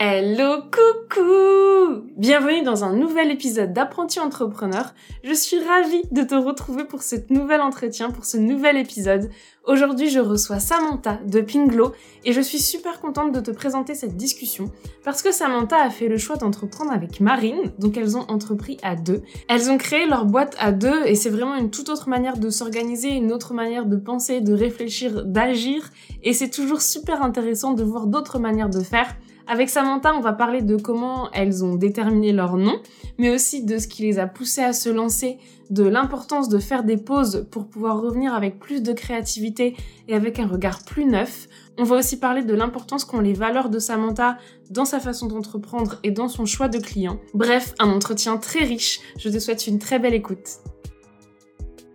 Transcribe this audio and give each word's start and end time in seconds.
Hello, 0.00 0.62
coucou 0.62 2.04
Bienvenue 2.16 2.62
dans 2.62 2.84
un 2.84 2.92
nouvel 2.92 3.32
épisode 3.32 3.72
d'Apprenti 3.72 4.20
Entrepreneur. 4.20 4.94
Je 5.24 5.32
suis 5.32 5.58
ravie 5.58 6.02
de 6.12 6.22
te 6.22 6.36
retrouver 6.36 6.84
pour 6.84 7.02
ce 7.02 7.16
nouvel 7.30 7.60
entretien, 7.60 8.12
pour 8.12 8.24
ce 8.24 8.36
nouvel 8.36 8.76
épisode. 8.76 9.28
Aujourd'hui, 9.68 10.08
je 10.08 10.18
reçois 10.18 10.60
Samantha 10.60 11.18
de 11.26 11.42
Pinglo 11.42 11.92
et 12.24 12.32
je 12.32 12.40
suis 12.40 12.58
super 12.58 13.02
contente 13.02 13.32
de 13.32 13.40
te 13.40 13.50
présenter 13.50 13.94
cette 13.94 14.16
discussion 14.16 14.72
parce 15.04 15.20
que 15.20 15.30
Samantha 15.30 15.76
a 15.76 15.90
fait 15.90 16.08
le 16.08 16.16
choix 16.16 16.36
d'entreprendre 16.36 16.90
avec 16.90 17.20
Marine, 17.20 17.70
donc 17.78 17.98
elles 17.98 18.16
ont 18.16 18.24
entrepris 18.30 18.78
à 18.82 18.96
deux. 18.96 19.20
Elles 19.46 19.70
ont 19.70 19.76
créé 19.76 20.06
leur 20.06 20.24
boîte 20.24 20.56
à 20.58 20.72
deux 20.72 21.04
et 21.04 21.14
c'est 21.14 21.28
vraiment 21.28 21.54
une 21.54 21.70
toute 21.70 21.90
autre 21.90 22.08
manière 22.08 22.38
de 22.38 22.48
s'organiser, 22.48 23.10
une 23.10 23.30
autre 23.30 23.52
manière 23.52 23.84
de 23.84 23.96
penser, 23.96 24.40
de 24.40 24.54
réfléchir, 24.54 25.26
d'agir. 25.26 25.90
Et 26.22 26.32
c'est 26.32 26.48
toujours 26.48 26.80
super 26.80 27.22
intéressant 27.22 27.74
de 27.74 27.84
voir 27.84 28.06
d'autres 28.06 28.38
manières 28.38 28.70
de 28.70 28.80
faire. 28.80 29.16
Avec 29.50 29.70
Samantha, 29.70 30.14
on 30.14 30.20
va 30.20 30.34
parler 30.34 30.60
de 30.60 30.76
comment 30.76 31.30
elles 31.32 31.64
ont 31.64 31.74
déterminé 31.74 32.32
leur 32.32 32.58
nom, 32.58 32.80
mais 33.16 33.30
aussi 33.30 33.64
de 33.64 33.78
ce 33.78 33.88
qui 33.88 34.02
les 34.02 34.18
a 34.18 34.26
poussées 34.26 34.62
à 34.62 34.74
se 34.74 34.90
lancer, 34.90 35.38
de 35.70 35.84
l'importance 35.84 36.50
de 36.50 36.58
faire 36.58 36.84
des 36.84 36.98
pauses 36.98 37.46
pour 37.50 37.66
pouvoir 37.66 37.98
revenir 37.98 38.34
avec 38.34 38.58
plus 38.58 38.82
de 38.82 38.92
créativité 38.92 39.57
et 39.60 40.14
avec 40.14 40.38
un 40.38 40.46
regard 40.46 40.84
plus 40.84 41.04
neuf. 41.04 41.48
On 41.78 41.84
va 41.84 41.96
aussi 41.96 42.18
parler 42.18 42.42
de 42.42 42.54
l'importance 42.54 43.04
qu'ont 43.04 43.20
les 43.20 43.32
valeurs 43.32 43.70
de 43.70 43.78
Samantha 43.78 44.38
dans 44.70 44.84
sa 44.84 45.00
façon 45.00 45.26
d'entreprendre 45.26 45.98
et 46.02 46.10
dans 46.10 46.28
son 46.28 46.46
choix 46.46 46.68
de 46.68 46.78
clients. 46.78 47.20
Bref, 47.34 47.74
un 47.78 47.90
entretien 47.90 48.36
très 48.36 48.64
riche. 48.64 49.00
Je 49.18 49.28
te 49.28 49.38
souhaite 49.38 49.66
une 49.66 49.78
très 49.78 49.98
belle 49.98 50.14
écoute. 50.14 50.48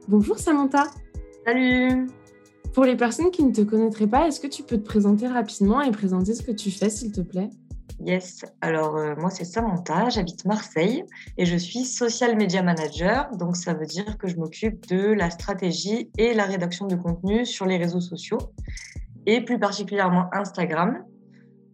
Bonjour 0.08 0.38
Samantha. 0.38 0.84
Salut. 1.46 2.08
Pour 2.74 2.86
les 2.86 2.96
personnes 2.96 3.30
qui 3.30 3.44
ne 3.44 3.52
te 3.52 3.62
connaîtraient 3.62 4.08
pas, 4.08 4.28
est-ce 4.28 4.40
que 4.40 4.48
tu 4.48 4.64
peux 4.64 4.78
te 4.78 4.86
présenter 4.86 5.28
rapidement 5.28 5.82
et 5.82 5.92
présenter 5.92 6.34
ce 6.34 6.42
que 6.42 6.52
tu 6.52 6.72
fais, 6.72 6.90
s'il 6.90 7.12
te 7.12 7.22
plaît? 7.22 7.50
Yes, 8.00 8.46
alors 8.62 8.98
euh, 8.98 9.16
moi 9.18 9.30
c'est 9.30 9.46
Samantha, 9.46 10.10
j'habite 10.10 10.46
Marseille 10.46 11.04
et 11.38 11.46
je 11.46 11.56
suis 11.56 11.86
social 11.86 12.36
media 12.36 12.62
manager. 12.62 13.30
Donc 13.38 13.56
ça 13.56 13.74
veut 13.74 13.86
dire 13.86 14.18
que 14.18 14.28
je 14.28 14.36
m'occupe 14.36 14.88
de 14.88 15.14
la 15.14 15.30
stratégie 15.30 16.10
et 16.18 16.34
la 16.34 16.46
rédaction 16.46 16.88
de 16.88 16.96
contenu 16.96 17.46
sur 17.46 17.66
les 17.66 17.78
réseaux 17.78 18.02
sociaux 18.02 18.40
et 19.26 19.42
plus 19.42 19.60
particulièrement 19.60 20.28
Instagram. 20.34 21.04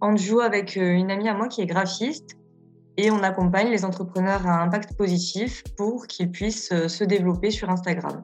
On 0.02 0.16
joue 0.16 0.40
avec 0.40 0.78
euh, 0.78 0.92
une 0.92 1.12
amie 1.12 1.30
à 1.30 1.34
moi 1.34 1.48
qui 1.48 1.62
est 1.62 1.66
graphiste 1.66 2.38
et 2.98 3.12
on 3.12 3.24
accompagne 3.24 3.70
les 3.70 3.86
entrepreneurs 3.86 4.46
à 4.46 4.62
impact 4.62 4.98
positif 4.98 5.64
pour 5.78 6.06
qu'ils 6.08 6.32
puissent 6.32 6.72
euh, 6.72 6.88
se 6.88 7.04
développer 7.04 7.52
sur 7.52 7.70
Instagram. 7.70 8.24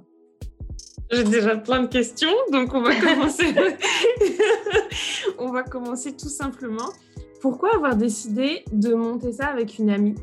J'ai 1.11 1.23
déjà 1.23 1.55
plein 1.55 1.83
de 1.83 1.87
questions, 1.87 2.33
donc 2.51 2.73
on 2.73 2.81
va 2.81 2.95
commencer. 2.99 3.53
on 5.37 5.51
va 5.51 5.63
commencer 5.63 6.15
tout 6.15 6.29
simplement. 6.29 6.89
Pourquoi 7.45 7.75
avoir 7.75 7.95
décidé 7.95 8.65
de 8.71 8.95
monter 8.95 9.31
ça 9.31 9.45
avec 9.45 9.77
une 9.77 9.91
amie? 9.91 10.15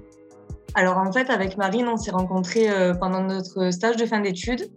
Alors 0.75 0.99
en 0.99 1.13
fait, 1.13 1.31
avec 1.31 1.57
Marine, 1.57 1.87
on 1.87 1.97
s'est 1.97 2.11
rencontrés 2.11 2.69
euh, 2.69 2.95
pendant 2.95 3.23
notre 3.23 3.71
stage 3.71 3.97
de 3.97 4.05
fin 4.07 4.19
d'études. 4.19 4.69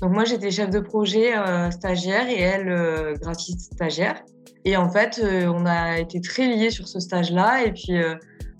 Donc 0.00 0.12
moi, 0.12 0.24
j'étais 0.24 0.50
chef 0.50 0.70
de 0.70 0.80
projet 0.80 1.36
euh, 1.36 1.70
stagiaire 1.70 2.26
et 2.30 2.40
elle, 2.40 2.70
euh, 2.70 3.12
graphiste 3.20 3.74
stagiaire. 3.74 4.24
Et 4.64 4.78
en 4.78 4.88
fait, 4.88 5.22
on 5.22 5.66
a 5.66 5.98
été 5.98 6.22
très 6.22 6.46
liés 6.46 6.70
sur 6.70 6.88
ce 6.88 7.00
stage-là. 7.00 7.66
Et 7.66 7.72
puis, 7.72 8.00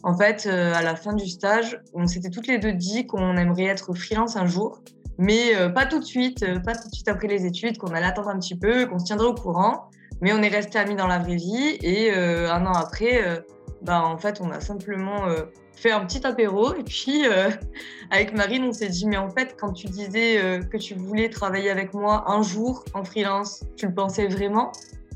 en 0.02 0.14
fait, 0.14 0.46
à 0.46 0.82
la 0.82 0.94
fin 0.94 1.14
du 1.14 1.26
stage, 1.26 1.80
on 1.94 2.06
s'était 2.06 2.28
toutes 2.28 2.46
les 2.46 2.58
deux 2.58 2.74
dit 2.74 3.06
qu'on 3.06 3.38
aimerait 3.38 3.68
être 3.68 3.94
freelance 3.94 4.36
un 4.36 4.46
jour 4.46 4.82
mais 5.16 5.52
pas 5.74 5.84
tout 5.84 5.98
de 5.98 6.04
suite, 6.04 6.40
pas 6.64 6.74
tout 6.74 6.88
de 6.88 6.94
suite 6.94 7.08
après 7.08 7.28
les 7.28 7.44
études, 7.44 7.76
qu'on 7.76 7.92
allait 7.92 8.06
attendre 8.06 8.30
un 8.30 8.38
petit 8.38 8.54
peu, 8.54 8.86
qu'on 8.86 8.98
se 8.98 9.04
tiendrait 9.04 9.26
au 9.26 9.34
courant. 9.34 9.89
Mais 10.20 10.32
on 10.32 10.42
est 10.42 10.48
resté 10.48 10.78
amis 10.78 10.96
dans 10.96 11.06
la 11.06 11.18
vraie 11.18 11.36
vie 11.36 11.78
et 11.80 12.12
euh, 12.12 12.52
un 12.52 12.66
an 12.66 12.72
après, 12.72 13.42
bah, 13.82 14.02
en 14.02 14.18
fait, 14.18 14.40
on 14.40 14.50
a 14.50 14.60
simplement 14.60 15.26
fait 15.74 15.92
un 15.92 16.04
petit 16.04 16.26
apéro 16.26 16.74
et 16.74 16.84
puis 16.84 17.22
avec 18.10 18.34
Marine, 18.34 18.64
on 18.64 18.72
s'est 18.72 18.88
dit 18.88 19.06
mais 19.06 19.16
en 19.16 19.30
fait, 19.30 19.56
quand 19.58 19.72
tu 19.72 19.86
disais 19.86 20.60
que 20.70 20.76
tu 20.76 20.94
voulais 20.94 21.30
travailler 21.30 21.70
avec 21.70 21.94
moi 21.94 22.30
un 22.30 22.42
jour 22.42 22.84
en 22.94 23.04
freelance, 23.04 23.64
tu 23.76 23.86
le 23.86 23.94
pensais 23.94 24.28
vraiment? 24.28 24.72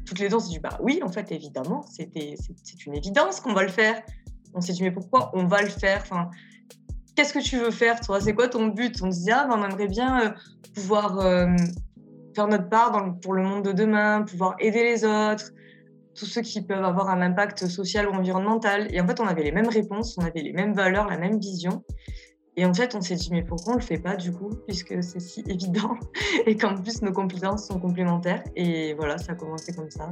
Toutes 0.06 0.18
les 0.18 0.28
deux, 0.28 0.36
on 0.36 0.40
s'est 0.40 0.50
dit 0.50 0.58
bah 0.58 0.78
oui, 0.80 1.00
en 1.02 1.08
fait, 1.08 1.32
évidemment, 1.32 1.82
c'était 1.90 2.34
c'est 2.62 2.86
une 2.86 2.94
évidence 2.94 3.40
qu'on 3.40 3.52
va 3.52 3.62
le 3.62 3.68
faire. 3.68 4.02
On 4.54 4.60
s'est 4.60 4.72
dit 4.72 4.82
mais 4.82 4.90
pourquoi 4.92 5.30
on 5.34 5.44
va 5.44 5.60
le 5.60 5.68
faire? 5.68 6.00
Enfin, 6.02 6.30
qu'est-ce 7.14 7.32
que 7.32 7.42
tu 7.42 7.58
veux 7.58 7.70
faire, 7.70 8.00
toi? 8.00 8.20
C'est 8.20 8.34
quoi 8.34 8.48
ton 8.48 8.66
but? 8.66 9.00
On 9.02 9.10
se 9.10 9.20
dit, 9.20 9.30
ah, 9.30 9.46
ben, 9.48 9.58
on 9.58 9.64
aimerait 9.64 9.88
bien 9.88 10.20
euh, 10.20 10.30
pouvoir 10.74 11.18
euh, 11.20 11.46
faire 12.34 12.48
notre 12.48 12.68
part 12.68 12.92
dans 12.92 13.12
pour 13.12 13.34
le 13.34 13.42
monde 13.42 13.64
de 13.64 13.72
demain, 13.72 14.22
pouvoir 14.22 14.56
aider 14.58 14.82
les 14.82 15.04
autres, 15.04 15.52
tous 16.14 16.26
ceux 16.26 16.42
qui 16.42 16.62
peuvent 16.62 16.84
avoir 16.84 17.10
un 17.10 17.20
impact 17.20 17.66
social 17.66 18.08
ou 18.08 18.12
environnemental. 18.12 18.92
Et 18.94 19.00
en 19.00 19.06
fait, 19.06 19.20
on 19.20 19.26
avait 19.26 19.42
les 19.42 19.52
mêmes 19.52 19.68
réponses, 19.68 20.16
on 20.18 20.22
avait 20.22 20.42
les 20.42 20.52
mêmes 20.52 20.72
valeurs, 20.72 21.08
la 21.08 21.18
même 21.18 21.38
vision. 21.38 21.82
Et 22.56 22.64
en 22.64 22.72
fait, 22.72 22.94
on 22.94 23.00
s'est 23.00 23.16
dit, 23.16 23.30
mais 23.32 23.42
pourquoi 23.42 23.72
on 23.72 23.76
ne 23.76 23.80
le 23.80 23.86
fait 23.86 23.98
pas 23.98 24.16
du 24.16 24.32
coup, 24.32 24.50
puisque 24.66 25.02
c'est 25.02 25.20
si 25.20 25.42
évident 25.48 25.96
et 26.46 26.56
qu'en 26.56 26.74
plus 26.76 27.02
nos 27.02 27.12
compétences 27.12 27.66
sont 27.66 27.80
complémentaires. 27.80 28.44
Et 28.54 28.94
voilà, 28.94 29.18
ça 29.18 29.32
a 29.32 29.34
commencé 29.34 29.72
comme 29.72 29.90
ça. 29.90 30.10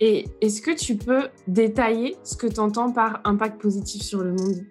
Et 0.00 0.26
est-ce 0.40 0.60
que 0.60 0.72
tu 0.72 0.96
peux 0.96 1.28
détailler 1.48 2.16
ce 2.22 2.36
que 2.36 2.46
tu 2.46 2.60
entends 2.60 2.92
par 2.92 3.20
impact 3.24 3.60
positif 3.60 4.02
sur 4.02 4.22
le 4.22 4.32
monde? 4.32 4.64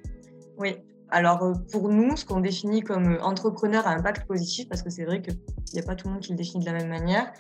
Oui, 0.58 0.76
alors 1.14 1.44
euh, 1.44 1.54
pour 1.72 1.90
nous, 1.90 2.18
ce 2.18 2.26
qu'on 2.26 2.40
définit 2.40 2.82
comme 2.82 3.14
euh, 3.14 3.22
entrepreneur 3.22 3.86
à 3.86 3.92
impact 3.92 4.26
positif, 4.26 4.68
parce 4.68 4.82
que 4.82 4.90
c'est 4.90 5.06
vrai 5.06 5.22
qu'il 5.22 5.38
n'y 5.74 5.80
a 5.80 5.84
pas 5.84 5.96
tout 5.96 6.08
le 6.08 6.14
monde 6.14 6.24
qui 6.24 6.32
le 6.32 6.38
définit 6.38 6.66
de 6.66 6.72
la 6.72 6.78
même 6.78 6.90
manière, 6.90 7.32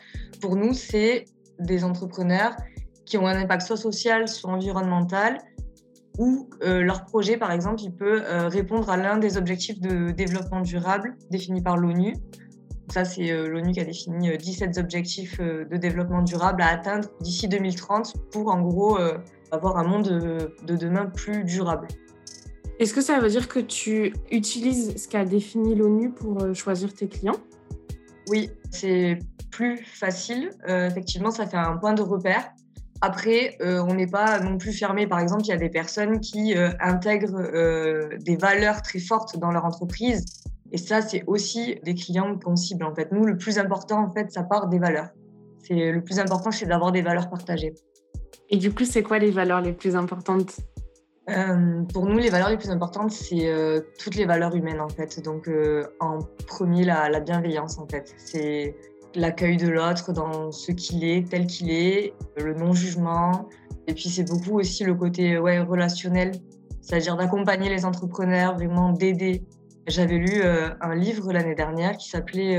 pour 0.42 0.56
nous, 0.56 0.74
c'est 0.74 1.26
des 1.60 1.84
entrepreneurs 1.84 2.56
qui 3.06 3.18
ont 3.18 3.26
un 3.26 3.36
impact 3.36 3.64
soit 3.64 3.78
social, 3.78 4.28
soit 4.28 4.52
environnemental, 4.52 5.40
ou 6.20 6.48
euh, 6.62 6.84
leur 6.84 7.06
projet, 7.06 7.38
par 7.38 7.52
exemple, 7.52 7.82
il 7.82 7.92
peut 7.92 8.22
répondre 8.46 8.92
à 8.92 8.98
l'un 8.98 9.18
des 9.18 9.38
objectifs 9.38 9.80
de 9.80 10.12
développement 10.12 10.62
durable 10.62 11.18
définis 11.32 11.64
par 11.64 11.76
l'ONU. 11.76 12.14
Ça, 12.92 13.04
c'est 13.04 13.36
l'ONU 13.48 13.72
qui 13.72 13.80
a 13.80 13.86
défini 13.86 14.38
17 14.38 14.78
objectifs 14.78 15.40
de 15.40 15.78
développement 15.78 16.22
durable 16.22 16.62
à 16.62 16.68
atteindre 16.68 17.10
d'ici 17.22 17.48
2030 17.48 18.14
pour, 18.32 18.54
en 18.54 18.62
gros, 18.62 19.00
avoir 19.52 19.78
un 19.78 19.84
monde 19.86 20.08
de 20.64 20.76
demain 20.76 21.08
plus 21.08 21.44
durable. 21.44 21.88
Est-ce 22.80 22.94
que 22.94 23.02
ça 23.02 23.20
veut 23.20 23.30
dire 23.30 23.48
que 23.48 23.60
tu 23.60 24.14
utilises 24.32 24.96
ce 24.98 25.08
qu'a 25.08 25.26
défini 25.26 25.76
l'ONU 25.76 26.12
pour 26.12 26.42
euh, 26.42 26.54
choisir 26.54 26.94
tes 26.94 27.08
clients? 27.08 27.38
Oui, 28.30 28.50
c'est 28.72 29.20
plus 29.52 29.78
facile. 29.86 30.50
Euh, 30.68 30.88
effectivement, 30.88 31.30
ça 31.30 31.46
fait 31.46 31.58
un 31.58 31.78
point 31.78 31.94
de 31.94 32.02
repère. 32.02 32.52
Après, 33.02 33.58
euh, 33.62 33.84
on 33.88 33.94
n'est 33.94 34.08
pas 34.08 34.40
non 34.40 34.58
plus 34.58 34.74
fermé. 34.74 35.06
Par 35.06 35.20
exemple, 35.20 35.44
il 35.44 35.50
y 35.50 35.54
a 35.54 35.58
des 35.58 35.70
personnes 35.70 36.20
qui 36.20 36.56
intègrent 36.80 38.18
des 38.24 38.38
valeurs 38.38 38.82
très 38.82 39.00
fortes 39.00 39.38
dans 39.38 39.52
leur 39.52 39.66
entreprise. 39.66 40.26
Et 40.72 40.78
ça, 40.78 41.02
c'est 41.02 41.24
aussi 41.28 41.76
des 41.84 41.94
clients 41.94 42.40
qu'on 42.40 42.56
cible. 42.56 42.84
En 42.86 42.96
fait, 42.96 43.12
nous, 43.12 43.26
le 43.26 43.38
plus 43.38 43.60
important, 43.60 44.04
en 44.04 44.12
fait, 44.12 44.32
ça 44.32 44.44
part 44.44 44.68
des 44.70 44.80
valeurs. 44.80 45.10
C'est 45.60 45.92
le 45.92 46.04
plus 46.04 46.20
important, 46.20 46.50
c'est 46.50 46.66
d'avoir 46.66 46.92
des 46.92 47.02
valeurs 47.02 47.30
partagées. 47.30 47.76
Et 48.50 48.58
du 48.58 48.74
coup, 48.74 48.86
c'est 48.86 49.04
quoi 49.04 49.20
les 49.20 49.32
valeurs 49.32 49.62
les 49.62 49.74
plus 49.74 49.96
importantes? 49.96 50.56
Euh, 51.30 51.84
pour 51.94 52.06
nous, 52.06 52.18
les 52.18 52.30
valeurs 52.30 52.50
les 52.50 52.58
plus 52.58 52.70
importantes, 52.70 53.12
c'est 53.12 53.48
euh, 53.48 53.80
toutes 53.98 54.16
les 54.16 54.26
valeurs 54.26 54.56
humaines 54.56 54.82
en 54.82 54.90
fait. 54.90 55.22
Donc, 55.24 55.48
euh, 55.48 55.84
en 56.00 56.20
premier, 56.48 56.84
la, 56.84 57.10
la, 57.10 57.20
bienveillance 57.22 57.78
en 57.78 57.88
fait. 57.88 58.14
C'est 58.18 58.76
l'accueil 59.16 59.58
de 59.58 59.70
l'autre 59.70 60.12
dans 60.12 60.52
ce 60.52 60.72
qu'il 60.72 61.04
est, 61.06 61.30
tel 61.30 61.48
qu'il 61.48 61.72
est, 61.72 62.14
le 62.38 62.54
non-jugement. 62.54 63.48
Et 63.88 63.94
puis, 63.94 64.10
c'est 64.10 64.28
beaucoup 64.28 64.60
aussi 64.60 64.84
le 64.84 64.96
côté 64.96 65.38
relationnel, 65.38 66.32
c'est-à-dire 66.82 67.16
d'accompagner 67.16 67.70
les 67.70 67.86
entrepreneurs, 67.86 68.56
vraiment 68.56 68.92
d'aider. 68.92 69.44
J'avais 69.88 70.18
lu 70.18 70.42
un 70.44 70.96
livre 70.96 71.34
l'année 71.34 71.56
dernière 71.56 71.98
qui 71.98 72.10
s'appelait 72.10 72.58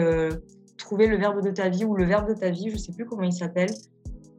Trouver 0.76 1.06
le 1.06 1.16
verbe 1.16 1.42
de 1.42 1.50
ta 1.50 1.68
vie 1.68 1.84
ou 1.84 1.94
le 1.94 2.04
verbe 2.04 2.28
de 2.28 2.34
ta 2.34 2.50
vie, 2.50 2.68
je 2.68 2.74
ne 2.74 2.78
sais 2.78 2.92
plus 2.92 3.06
comment 3.06 3.22
il 3.22 3.32
s'appelle. 3.32 3.70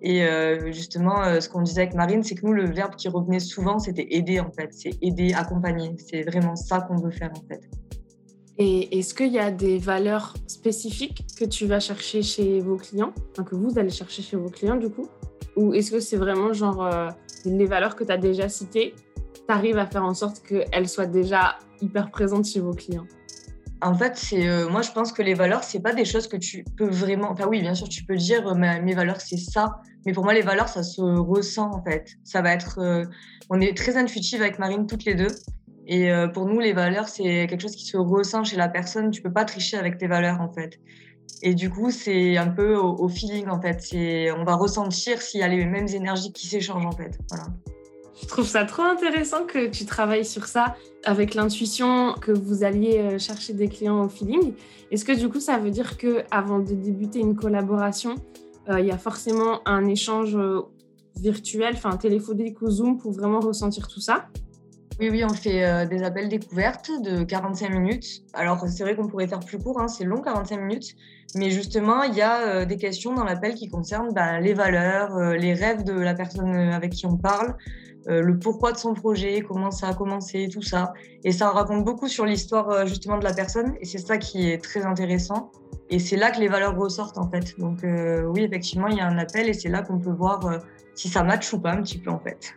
Et 0.06 0.24
euh, 0.24 0.72
justement, 0.72 1.24
euh, 1.24 1.40
ce 1.40 1.50
qu'on 1.50 1.64
disait 1.64 1.82
avec 1.82 1.96
Marine, 1.96 2.22
c'est 2.22 2.36
que 2.36 2.46
nous, 2.46 2.54
le 2.54 2.70
verbe 2.70 2.96
qui 2.96 3.10
revenait 3.10 3.40
souvent, 3.40 3.80
c'était 3.80 4.06
aider 4.12 4.40
en 4.40 4.52
fait. 4.52 4.70
C'est 4.72 4.92
aider, 5.02 5.34
accompagner. 5.34 5.96
C'est 5.98 6.22
vraiment 6.22 6.56
ça 6.56 6.82
qu'on 6.82 6.98
veut 6.98 7.10
faire 7.10 7.32
en 7.32 7.48
fait. 7.48 7.62
Et 8.60 9.00
est-ce 9.00 9.16
qu'il 9.16 9.34
y 9.34 9.40
a 9.40 9.50
des 9.50 9.80
valeurs 9.80 10.36
spécifiques 10.46 11.26
que 11.40 11.44
tu 11.44 11.66
vas 11.66 11.80
chercher 11.80 12.22
chez 12.22 12.60
vos 12.60 12.76
clients, 12.76 13.14
que 13.34 13.56
vous 13.56 13.80
allez 13.80 13.90
chercher 13.90 14.22
chez 14.22 14.38
vos 14.38 14.50
clients 14.50 14.76
du 14.76 14.90
coup? 14.90 15.08
Ou 15.58 15.74
est-ce 15.74 15.90
que 15.90 16.00
c'est 16.00 16.18
vraiment 16.18 16.54
genre 16.54 16.86
euh, 16.86 17.10
les 17.44 17.66
valeurs 17.66 17.96
que 17.96 18.04
tu 18.04 18.12
as 18.12 18.18
déjà 18.18 18.48
citées, 18.48 18.94
tu 19.34 19.42
arrives 19.48 19.80
à 19.80 19.88
faire 19.88 20.04
en 20.04 20.14
sorte 20.14 20.44
qu'elles 20.44 20.88
soient 20.88 21.08
déjà 21.08 21.58
hyper 21.82 22.12
présentes 22.12 22.46
chez 22.46 22.60
vos 22.60 22.74
clients? 22.74 23.08
En 23.86 23.94
fait, 23.94 24.18
c'est 24.18 24.48
euh, 24.48 24.68
moi 24.68 24.82
je 24.82 24.92
pense 24.92 25.14
que 25.14 25.22
les 25.22 25.36
valeurs, 25.36 25.64
c'est 25.64 25.80
pas 25.80 25.94
des 25.94 26.06
choses 26.06 26.28
que 26.28 26.38
tu 26.38 26.66
peux 26.76 26.90
vraiment. 26.90 27.30
Enfin 27.30 27.46
oui, 27.48 27.62
bien 27.62 27.76
sûr, 27.76 27.88
tu 27.88 28.04
peux 28.04 28.16
dire 28.16 28.48
euh, 28.48 28.56
mes 28.56 28.96
valeurs 28.96 29.22
c'est 29.22 29.38
ça, 29.38 29.80
mais 30.08 30.12
pour 30.12 30.24
moi 30.24 30.34
les 30.34 30.42
valeurs 30.42 30.70
ça 30.70 30.82
se 30.82 31.02
ressent 31.02 31.70
en 31.72 31.84
fait. 31.84 32.16
Ça 32.24 32.42
va 32.42 32.52
être. 32.52 32.80
Euh, 32.80 33.06
on 33.52 33.62
est 33.62 33.78
très 33.78 33.96
intuitive 33.96 34.42
avec 34.42 34.58
Marine 34.58 34.88
toutes 34.88 35.06
les 35.06 35.14
deux, 35.14 35.28
et 35.86 36.10
pour 36.34 36.48
nous 36.48 36.60
les 36.60 36.74
valeurs 36.74 37.08
c'est 37.08 37.46
quelque 37.48 37.62
chose 37.62 37.76
qui 37.76 37.86
se 37.86 37.96
ressent 37.96 38.44
chez 38.44 38.58
la 38.58 38.70
personne. 38.70 39.12
Tu 39.12 39.22
peux 39.22 39.32
pas 39.32 39.46
tricher 39.46 39.78
avec 39.78 40.00
tes 40.00 40.08
valeurs 40.08 40.42
en 40.42 40.52
fait. 40.52 40.80
Et 41.44 41.54
du 41.54 41.70
coup, 41.70 41.92
c'est 41.92 42.38
un 42.38 42.48
peu 42.48 42.76
au, 42.76 42.96
au, 42.98 43.08
feeling 43.08 43.50
en 43.50 43.62
fait. 43.62 43.82
C'est 43.82 44.32
on 44.32 44.44
va 44.44 44.56
ressentir 44.56 45.22
s'il 45.22 45.42
y 45.42 45.44
a 45.44 45.48
les 45.48 45.64
mêmes 45.64 45.90
énergies 45.90 46.34
qui 46.34 46.48
s'échangent 46.48 46.88
en 46.88 46.92
fait. 46.92 47.20
Voilà. 47.30 47.46
Je 48.22 48.28
trouve 48.28 48.48
ça 48.48 48.64
trop 48.66 48.84
intéressant 48.84 49.46
que 49.46 49.68
tu 49.68 49.86
travailles 49.86 50.26
sur 50.26 50.46
ça 50.46 50.76
avec 51.04 51.36
l'intuition 51.36 52.14
que 52.14 52.32
vous 52.32 52.64
alliez 52.64 53.00
euh, 53.00 53.20
chercher 53.20 53.54
des 53.54 53.68
clients 53.68 54.04
au 54.06 54.10
feeling. 54.10 54.54
Est-ce 54.92 55.04
que 55.04 55.12
du 55.12 55.28
coup, 55.28 55.40
ça 55.40 55.58
veut 55.58 55.72
dire 55.72 55.98
que 55.98 56.24
avant 56.32 56.60
de 56.60 56.74
débuter 56.74 57.20
une 57.20 57.36
collaboration, 57.36 58.16
euh, 58.70 58.80
il 58.80 58.86
y 58.86 58.92
a 58.92 58.98
forcément 58.98 59.62
un 59.68 59.86
échange 59.88 60.36
euh, 60.36 60.62
virtuel, 61.18 61.74
enfin 61.76 61.98
téléphonique 61.98 62.62
ou 62.62 62.70
Zoom 62.70 62.98
pour 62.98 63.12
vraiment 63.12 63.42
ressentir 63.42 63.88
tout 63.88 64.00
ça? 64.00 64.28
Oui, 64.98 65.10
oui, 65.10 65.26
on 65.26 65.34
fait 65.34 65.86
des 65.88 66.04
appels 66.04 66.30
découvertes 66.30 66.90
de 67.04 67.24
45 67.24 67.70
minutes. 67.70 68.24
Alors, 68.34 68.66
c'est 68.66 68.82
vrai 68.82 68.96
qu'on 68.96 69.08
pourrait 69.08 69.28
faire 69.28 69.42
plus 69.42 69.58
court, 69.58 69.82
hein, 69.82 69.90
c'est 69.90 70.06
long, 70.06 70.22
45 70.22 70.58
minutes. 70.62 70.96
Mais 71.36 71.52
justement, 71.52 72.04
il 72.04 72.16
y 72.16 72.22
a 72.22 72.64
des 72.64 72.78
questions 72.78 73.14
dans 73.14 73.26
l'appel 73.26 73.56
qui 73.56 73.68
concernent 73.68 74.14
bah, 74.14 74.40
les 74.40 74.54
valeurs, 74.54 75.20
les 75.34 75.54
rêves 75.54 75.84
de 75.84 75.92
la 75.92 76.14
personne 76.14 76.56
avec 76.56 76.94
qui 76.94 77.06
on 77.06 77.18
parle, 77.18 77.58
euh, 78.08 78.22
le 78.22 78.38
pourquoi 78.38 78.72
de 78.72 78.78
son 78.78 78.94
projet, 78.94 79.42
comment 79.42 79.72
ça 79.72 79.90
a 79.90 79.94
commencé, 79.94 80.48
tout 80.50 80.62
ça. 80.62 80.94
Et 81.24 81.32
ça 81.32 81.50
raconte 81.50 81.84
beaucoup 81.84 82.08
sur 82.08 82.26
l'histoire 82.26 82.70
euh, 82.70 82.86
justement 82.86 83.18
de 83.18 83.24
la 83.24 83.34
personne 83.34 83.76
et 83.82 83.86
c'est 83.86 83.98
ça 83.98 84.18
qui 84.18 84.50
est 84.50 84.64
très 84.64 84.86
intéressant. 84.86 85.52
Et 85.90 86.00
c'est 86.00 86.16
là 86.16 86.32
que 86.32 86.40
les 86.40 86.48
valeurs 86.48 86.78
ressortent 86.78 87.18
en 87.18 87.30
fait. 87.30 87.60
Donc 87.60 87.84
euh, 87.84 88.24
oui, 88.26 88.44
effectivement, 88.44 88.88
il 88.88 88.98
y 88.98 89.02
a 89.02 89.08
un 89.08 89.18
appel 89.18 89.50
et 89.50 89.54
c'est 89.54 89.70
là 89.70 89.82
qu'on 89.82 90.00
peut 90.00 90.12
voir 90.12 90.60
si 90.94 91.10
ça 91.10 91.24
match 91.24 91.52
ou 91.54 91.60
pas 91.60 91.72
un 91.72 91.82
petit 91.82 91.98
peu 91.98 92.12
en 92.12 92.20
fait. 92.20 92.54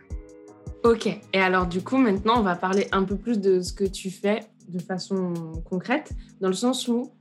Ok, 0.83 1.07
et 1.07 1.41
alors 1.41 1.67
du 1.67 1.81
coup 1.81 1.97
maintenant 1.97 2.39
on 2.39 2.41
va 2.41 2.55
parler 2.55 2.87
un 2.93 3.03
peu 3.03 3.17
plus 3.17 3.37
de 3.37 3.59
ce 3.59 3.73
que 3.73 3.83
tu 3.83 4.09
fais 4.09 4.39
de 4.69 4.79
façon 4.79 5.33
concrète, 5.69 6.11
dans 6.39 6.47
le 6.47 6.53
sens 6.53 6.87
où 6.87 7.11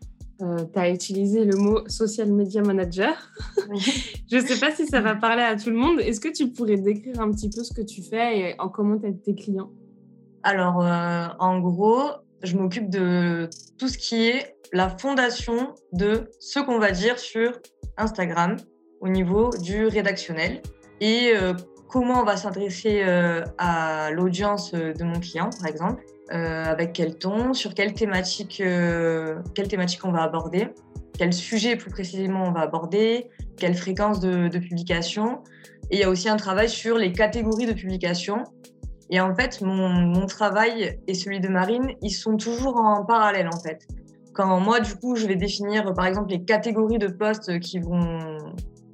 euh, 0.40 0.64
tu 0.72 0.78
as 0.78 0.90
utilisé 0.90 1.44
le 1.44 1.56
mot 1.56 1.88
social 1.88 2.32
media 2.32 2.62
manager. 2.62 3.14
je 4.30 4.36
ne 4.36 4.40
sais 4.40 4.58
pas 4.58 4.70
si 4.70 4.86
ça 4.86 5.00
va 5.00 5.14
parler 5.14 5.42
à 5.42 5.56
tout 5.56 5.70
le 5.70 5.76
monde. 5.76 6.00
Est-ce 6.00 6.20
que 6.20 6.28
tu 6.28 6.48
pourrais 6.48 6.76
décrire 6.76 7.20
un 7.20 7.30
petit 7.30 7.50
peu 7.50 7.64
ce 7.64 7.72
que 7.72 7.82
tu 7.82 8.02
fais 8.02 8.38
et 8.38 8.54
en 8.60 8.68
comment 8.68 8.98
tu 8.98 9.16
tes 9.18 9.34
clients? 9.34 9.70
Alors, 10.42 10.80
euh, 10.80 11.26
en 11.40 11.58
gros, 11.58 12.10
je 12.42 12.56
m'occupe 12.56 12.88
de 12.88 13.50
tout 13.78 13.88
ce 13.88 13.98
qui 13.98 14.28
est 14.28 14.56
la 14.72 14.88
fondation 14.88 15.74
de 15.92 16.30
ce 16.38 16.60
qu'on 16.60 16.78
va 16.78 16.92
dire 16.92 17.18
sur 17.18 17.52
Instagram 17.96 18.56
au 19.00 19.08
niveau 19.08 19.50
du 19.62 19.86
rédactionnel 19.86 20.62
et 21.00 21.32
euh, 21.34 21.54
comment 21.88 22.20
on 22.20 22.24
va 22.24 22.36
s'adresser 22.36 23.02
à 23.58 24.10
l'audience 24.12 24.72
de 24.72 25.04
mon 25.04 25.20
client, 25.20 25.50
par 25.58 25.68
exemple. 25.68 26.04
Euh, 26.30 26.64
avec 26.64 26.92
quel 26.92 27.16
ton, 27.16 27.54
sur 27.54 27.72
quelle 27.72 27.94
thématique, 27.94 28.60
euh, 28.60 29.36
quelle 29.54 29.66
thématique 29.66 30.04
on 30.04 30.12
va 30.12 30.22
aborder, 30.22 30.68
quel 31.16 31.32
sujet 31.32 31.74
plus 31.76 31.90
précisément 31.90 32.44
on 32.44 32.52
va 32.52 32.60
aborder, 32.60 33.30
quelle 33.56 33.74
fréquence 33.74 34.20
de, 34.20 34.58
publication. 34.58 35.38
Et 35.90 35.96
il 35.96 36.00
y 36.00 36.02
a 36.02 36.10
aussi 36.10 36.28
un 36.28 36.36
travail 36.36 36.68
sur 36.68 36.98
les 36.98 37.12
catégories 37.12 37.64
de 37.64 37.72
publication. 37.72 38.44
Et 39.08 39.20
en 39.20 39.34
fait, 39.34 39.62
mon, 39.62 39.88
mon, 39.88 40.26
travail 40.26 41.00
et 41.06 41.14
celui 41.14 41.40
de 41.40 41.48
Marine, 41.48 41.94
ils 42.02 42.10
sont 42.10 42.36
toujours 42.36 42.76
en 42.76 43.06
parallèle 43.06 43.48
en 43.48 43.58
fait. 43.58 43.88
Quand 44.34 44.60
moi, 44.60 44.80
du 44.80 44.94
coup, 44.96 45.16
je 45.16 45.26
vais 45.26 45.36
définir 45.36 45.94
par 45.94 46.04
exemple 46.04 46.28
les 46.28 46.44
catégories 46.44 46.98
de 46.98 47.08
postes 47.08 47.58
qui 47.60 47.78
vont 47.78 48.36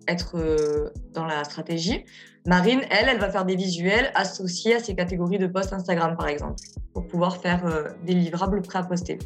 être 0.08 0.36
euh, 0.36 0.90
dans 1.12 1.24
la 1.24 1.44
stratégie, 1.44 2.04
Marine, 2.46 2.80
elle, 2.90 3.08
elle 3.08 3.18
va 3.18 3.30
faire 3.30 3.44
des 3.44 3.56
visuels 3.56 4.10
associés 4.14 4.74
à 4.74 4.80
ces 4.80 4.94
catégories 4.94 5.38
de 5.38 5.46
posts 5.46 5.72
Instagram, 5.72 6.16
par 6.16 6.28
exemple, 6.28 6.56
pour 6.92 7.06
pouvoir 7.06 7.38
faire 7.38 7.64
euh, 7.66 7.84
des 8.04 8.14
livrables 8.14 8.60
prêts 8.62 8.78
à 8.78 8.82
poster. 8.82 9.18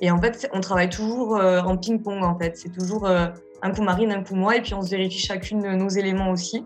Et 0.00 0.10
en 0.10 0.20
fait, 0.20 0.48
on 0.52 0.60
travaille 0.60 0.90
toujours 0.90 1.36
euh, 1.36 1.60
en 1.60 1.76
ping-pong, 1.76 2.22
en 2.22 2.38
fait. 2.38 2.56
C'est 2.56 2.72
toujours 2.72 3.08
un 3.08 3.70
coup 3.72 3.82
Marine, 3.82 4.12
un 4.12 4.22
coup 4.22 4.34
moi, 4.34 4.56
et 4.56 4.62
puis 4.62 4.74
on 4.74 4.82
se 4.82 4.90
vérifie 4.90 5.18
chacune 5.18 5.60
nos 5.60 5.88
éléments 5.88 6.30
aussi. 6.30 6.64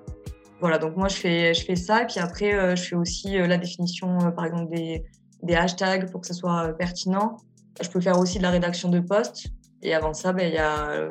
Voilà, 0.61 0.79
donc 0.79 0.97
moi, 0.97 1.09
je 1.09 1.17
fais, 1.17 1.55
je 1.55 1.65
fais 1.65 1.77
ça, 1.77 2.05
puis 2.05 2.21
après, 2.21 2.77
je 2.77 2.83
fais 2.83 2.97
aussi 2.97 3.39
la 3.39 3.57
définition, 3.57 4.19
par 4.33 4.45
exemple, 4.45 4.75
des, 4.75 5.05
des, 5.43 5.55
hashtags 5.55 6.11
pour 6.11 6.21
que 6.21 6.27
ça 6.27 6.35
soit 6.35 6.75
pertinent. 6.77 7.37
Je 7.81 7.89
peux 7.89 8.01
faire 8.01 8.19
aussi 8.19 8.39
de 8.39 8.43
la 8.43 8.51
rédaction 8.51 8.91
de 8.91 9.01
posts. 9.01 9.47
Et 9.83 9.95
avant 9.95 10.12
ça, 10.12 10.33
ben, 10.33 10.49
il 10.49 10.55
y 10.55 10.59
a 10.59 11.11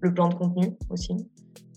le 0.00 0.14
plan 0.14 0.28
de 0.28 0.34
contenu 0.34 0.76
aussi 0.88 1.16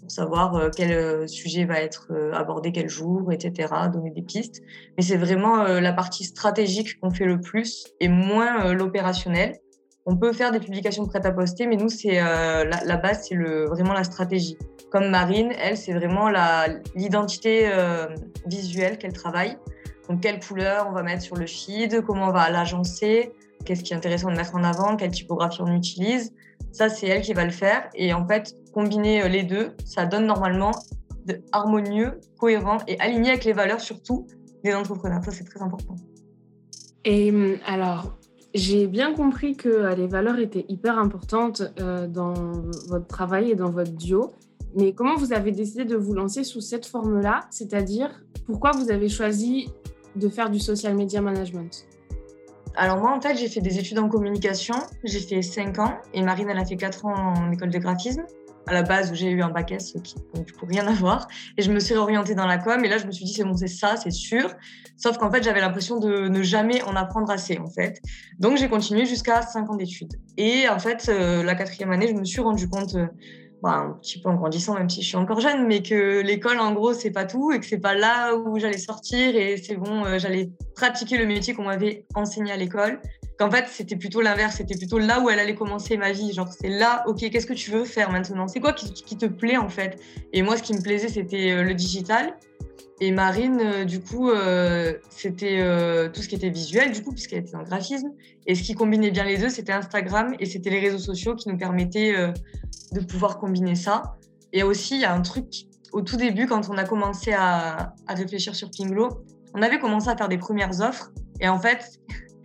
savoir 0.09 0.55
euh, 0.55 0.69
quel 0.75 0.91
euh, 0.91 1.27
sujet 1.27 1.65
va 1.65 1.79
être 1.79 2.07
euh, 2.11 2.33
abordé 2.33 2.71
quel 2.71 2.89
jour, 2.89 3.31
etc., 3.31 3.73
donner 3.91 4.11
des 4.11 4.21
pistes. 4.21 4.61
Mais 4.97 5.03
c'est 5.03 5.17
vraiment 5.17 5.63
la 5.63 5.93
partie 5.93 6.23
stratégique 6.23 6.99
qu'on 6.99 7.11
fait 7.11 7.25
le 7.25 7.39
plus 7.39 7.85
et 7.99 8.09
moins 8.09 8.73
l'opérationnel. 8.73 9.57
On 10.05 10.15
peut 10.15 10.33
faire 10.33 10.51
des 10.51 10.59
publications 10.59 11.05
prêtes 11.05 11.25
à 11.25 11.31
poster, 11.31 11.67
mais 11.67 11.75
nous, 11.75 11.89
c'est 11.89 12.19
la, 12.19 12.97
base, 12.97 13.27
c'est 13.27 13.35
vraiment 13.35 13.93
la 13.93 14.03
stratégie. 14.03 14.57
Comme 14.91 15.09
Marine, 15.09 15.53
elle, 15.61 15.77
c'est 15.77 15.93
vraiment 15.93 16.29
l'identité 16.95 17.69
visuelle 18.47 18.97
qu'elle 18.97 19.13
travaille. 19.13 19.57
Donc, 20.09 20.21
quelle 20.21 20.39
couleur 20.39 20.87
on 20.89 20.93
va 20.93 21.03
mettre 21.03 21.21
sur 21.21 21.35
le 21.35 21.45
feed, 21.45 22.01
comment 22.01 22.29
on 22.29 22.31
va 22.31 22.49
l'agencer, 22.49 23.31
qu'est-ce 23.65 23.83
qui 23.83 23.93
est 23.93 23.95
intéressant 23.95 24.31
de 24.31 24.35
mettre 24.35 24.55
en 24.55 24.63
avant, 24.63 24.95
quelle 24.95 25.11
typographie 25.11 25.61
on 25.61 25.73
utilise. 25.73 26.33
Ça, 26.71 26.89
c'est 26.89 27.07
elle 27.07 27.21
qui 27.21 27.33
va 27.33 27.45
le 27.45 27.51
faire. 27.51 27.89
Et 27.95 28.13
en 28.13 28.27
fait, 28.27 28.55
combiner 28.73 29.23
euh, 29.23 29.27
les 29.27 29.43
deux, 29.43 29.71
ça 29.85 30.05
donne 30.05 30.25
normalement 30.25 30.71
de 31.25 31.41
harmonieux, 31.51 32.19
cohérent 32.37 32.77
et 32.87 32.99
aligné 32.99 33.29
avec 33.29 33.45
les 33.45 33.53
valeurs 33.53 33.81
surtout 33.81 34.27
des 34.63 34.73
entrepreneurs. 34.73 35.23
Ça, 35.23 35.31
c'est 35.31 35.43
très 35.43 35.61
important. 35.61 35.95
Et 37.05 37.31
hum, 37.31 37.57
alors, 37.65 38.17
j'ai 38.53 38.87
bien 38.87 39.13
compris 39.13 39.55
que 39.55 39.69
euh, 39.69 39.95
les 39.95 40.07
valeurs 40.07 40.39
étaient 40.39 40.65
hyper 40.69 40.97
importantes 40.97 41.61
euh, 41.79 42.07
dans 42.07 42.33
votre 42.87 43.07
travail 43.07 43.51
et 43.51 43.55
dans 43.55 43.69
votre 43.69 43.91
duo. 43.91 44.31
Mais 44.75 44.93
comment 44.93 45.15
vous 45.15 45.33
avez 45.33 45.51
décidé 45.51 45.85
de 45.85 45.95
vous 45.95 46.13
lancer 46.13 46.43
sous 46.43 46.61
cette 46.61 46.85
forme-là? 46.85 47.41
C'est-à-dire, 47.49 48.23
pourquoi 48.45 48.71
vous 48.71 48.91
avez 48.91 49.09
choisi 49.09 49.69
de 50.15 50.29
faire 50.29 50.49
du 50.49 50.59
social 50.59 50.95
media 50.95 51.21
management? 51.21 51.85
Alors 52.75 52.97
moi, 52.97 53.15
en 53.15 53.19
fait, 53.19 53.35
j'ai 53.35 53.49
fait 53.49 53.61
des 53.61 53.79
études 53.79 53.99
en 53.99 54.09
communication. 54.09 54.75
J'ai 55.03 55.19
fait 55.19 55.41
5 55.41 55.79
ans 55.79 55.97
et 56.13 56.21
Marine, 56.21 56.49
elle 56.49 56.59
a 56.59 56.65
fait 56.65 56.77
4 56.77 57.05
ans 57.05 57.33
en 57.35 57.51
école 57.51 57.69
de 57.69 57.79
graphisme. 57.79 58.23
À 58.69 58.73
la 58.73 58.83
base, 58.83 59.11
j'ai 59.15 59.31
eu 59.31 59.41
un 59.41 59.49
bac 59.49 59.71
S 59.71 59.95
qui 60.03 60.15
n'a 60.35 60.41
du 60.41 60.53
coup 60.53 60.67
rien 60.67 60.85
à 60.87 60.93
voir. 60.93 61.27
Et 61.57 61.63
je 61.63 61.71
me 61.71 61.79
suis 61.79 61.95
réorientée 61.95 62.35
dans 62.35 62.45
la 62.45 62.59
com. 62.59 62.85
Et 62.85 62.87
là, 62.87 62.99
je 62.99 63.07
me 63.07 63.11
suis 63.11 63.25
dit, 63.25 63.33
c'est 63.33 63.43
bon, 63.43 63.57
c'est 63.57 63.67
ça, 63.67 63.97
c'est 63.97 64.11
sûr. 64.11 64.53
Sauf 64.95 65.17
qu'en 65.17 65.31
fait, 65.31 65.43
j'avais 65.43 65.59
l'impression 65.61 65.99
de 65.99 66.27
ne 66.27 66.43
jamais 66.43 66.83
en 66.83 66.95
apprendre 66.95 67.31
assez, 67.31 67.57
en 67.57 67.67
fait. 67.67 67.99
Donc, 68.37 68.57
j'ai 68.57 68.69
continué 68.69 69.07
jusqu'à 69.07 69.41
5 69.41 69.71
ans 69.71 69.75
d'études. 69.75 70.13
Et 70.37 70.69
en 70.69 70.77
fait, 70.77 71.09
euh, 71.09 71.41
la 71.43 71.55
quatrième 71.55 71.91
année, 71.91 72.07
je 72.07 72.13
me 72.13 72.23
suis 72.23 72.41
rendu 72.41 72.69
compte... 72.69 72.95
Euh, 72.95 73.07
bah, 73.61 73.71
un 73.71 73.91
petit 74.01 74.21
peu 74.21 74.29
en 74.29 74.35
grandissant, 74.35 74.73
même 74.75 74.89
si 74.89 75.01
je 75.01 75.07
suis 75.07 75.17
encore 75.17 75.41
jeune, 75.41 75.67
mais 75.67 75.81
que 75.81 76.21
l'école, 76.21 76.59
en 76.59 76.71
gros, 76.71 76.93
c'est 76.93 77.11
pas 77.11 77.25
tout 77.25 77.51
et 77.51 77.59
que 77.59 77.65
c'est 77.65 77.79
pas 77.79 77.93
là 77.93 78.33
où 78.33 78.57
j'allais 78.57 78.77
sortir 78.77 79.35
et 79.35 79.57
c'est 79.57 79.75
bon, 79.75 80.05
euh, 80.05 80.17
j'allais 80.17 80.49
pratiquer 80.75 81.17
le 81.17 81.25
métier 81.25 81.53
qu'on 81.53 81.65
m'avait 81.65 82.05
enseigné 82.15 82.53
à 82.53 82.55
l'école. 82.55 83.01
Qu'en 83.39 83.49
fait, 83.49 83.67
c'était 83.69 83.95
plutôt 83.95 84.19
l'inverse, 84.19 84.57
c'était 84.57 84.75
plutôt 84.75 84.99
là 84.99 85.21
où 85.21 85.29
elle 85.29 85.39
allait 85.39 85.55
commencer 85.55 85.95
ma 85.95 86.11
vie. 86.11 86.33
Genre, 86.33 86.49
c'est 86.51 86.67
là, 86.67 87.05
ok, 87.07 87.19
qu'est-ce 87.19 87.45
que 87.45 87.53
tu 87.53 87.71
veux 87.71 87.85
faire 87.85 88.11
maintenant? 88.11 88.49
C'est 88.49 88.59
quoi 88.59 88.73
qui, 88.73 89.15
te 89.15 89.25
plaît 89.27 89.55
en 89.55 89.69
fait? 89.69 89.97
Et 90.33 90.41
moi, 90.41 90.57
ce 90.57 90.63
qui 90.63 90.73
me 90.73 90.81
plaisait, 90.81 91.07
c'était 91.07 91.51
euh, 91.51 91.63
le 91.63 91.73
digital. 91.73 92.35
Et 92.99 93.11
Marine, 93.11 93.61
euh, 93.61 93.85
du 93.85 94.01
coup, 94.01 94.29
euh, 94.29 94.93
c'était 95.09 95.63
tout 96.11 96.21
ce 96.21 96.27
qui 96.27 96.35
était 96.35 96.49
visuel, 96.49 96.91
du 96.91 97.01
coup, 97.01 97.13
puisqu'elle 97.13 97.39
était 97.39 97.55
le 97.57 97.63
graphisme. 97.63 98.11
Et 98.45 98.55
ce 98.55 98.61
qui 98.61 98.75
combinait 98.75 99.09
bien 99.09 99.23
les 99.23 99.37
deux, 99.37 99.47
c'était 99.47 99.71
Instagram 99.71 100.35
et 100.37 100.45
c'était 100.45 100.69
les 100.69 100.81
réseaux 100.81 100.99
sociaux 100.99 101.33
qui 101.35 101.47
nous 101.47 101.57
permettaient 101.57 102.13
de 102.91 102.99
pouvoir 102.99 103.39
combiner 103.39 103.75
ça. 103.75 104.17
Et 104.51 104.63
aussi, 104.63 104.95
il 104.95 105.01
y 105.01 105.05
a 105.05 105.13
un 105.13 105.21
truc, 105.21 105.45
au 105.93 106.01
tout 106.01 106.17
début, 106.17 106.45
quand 106.45 106.69
on 106.69 106.77
a 106.77 106.83
commencé 106.83 107.31
à, 107.31 107.93
à 108.05 108.13
réfléchir 108.15 108.53
sur 108.53 108.69
Pinglo, 108.69 109.23
on 109.53 109.61
avait 109.61 109.79
commencé 109.79 110.09
à 110.09 110.17
faire 110.17 110.27
des 110.27 110.37
premières 110.37 110.81
offres. 110.81 111.13
Et 111.39 111.47
en 111.47 111.57
fait, 111.57 112.01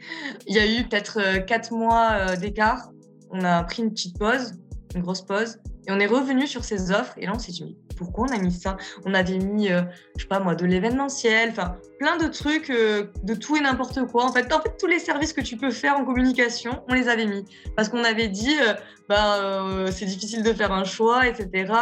il 0.46 0.54
y 0.54 0.58
a 0.58 0.66
eu 0.66 0.84
peut-être 0.84 1.44
quatre 1.46 1.73
mois 1.73 2.37
d'écart. 2.37 2.90
On 3.30 3.42
a 3.44 3.62
pris 3.64 3.82
une 3.82 3.90
petite 3.90 4.18
pause, 4.18 4.54
une 4.94 5.02
grosse 5.02 5.23
pause. 5.23 5.58
Et 5.87 5.92
on 5.92 5.99
est 5.99 6.06
revenu 6.06 6.46
sur 6.46 6.64
ces 6.64 6.92
offres. 6.92 7.14
Et 7.18 7.26
là, 7.26 7.32
on 7.34 7.38
s'est 7.38 7.52
dit, 7.52 7.76
pourquoi 7.96 8.26
on 8.28 8.32
a 8.32 8.38
mis 8.38 8.52
ça? 8.52 8.76
On 9.04 9.12
avait 9.12 9.38
mis, 9.38 9.68
je 9.68 9.82
je 10.16 10.23
sais 10.23 10.28
pas 10.28 10.40
moi, 10.40 10.54
de 10.54 10.64
l'événementiel, 10.64 11.50
enfin 11.50 11.76
plein 11.99 12.16
de 12.16 12.26
trucs, 12.28 12.70
de 12.70 13.34
tout 13.34 13.56
et 13.56 13.61
n'importe 13.61 14.06
quoi. 14.06 14.25
En 14.25 14.32
fait, 14.32 14.52
en 14.52 14.61
fait, 14.61 14.76
tous 14.78 14.87
les 14.87 14.99
services 14.99 15.32
que 15.32 15.42
tu 15.42 15.56
peux 15.56 15.70
faire 15.70 15.96
en 15.96 16.04
communication, 16.04 16.82
on 16.88 16.94
les 16.94 17.08
avait 17.08 17.26
mis 17.26 17.44
parce 17.76 17.88
qu'on 17.88 18.04
avait 18.04 18.28
dit, 18.28 18.56
bah 19.08 19.66
c'est 19.90 20.06
difficile 20.06 20.42
de 20.42 20.52
faire 20.52 20.73
un 20.73 20.84
choix, 20.84 21.26
etc. 21.26 21.73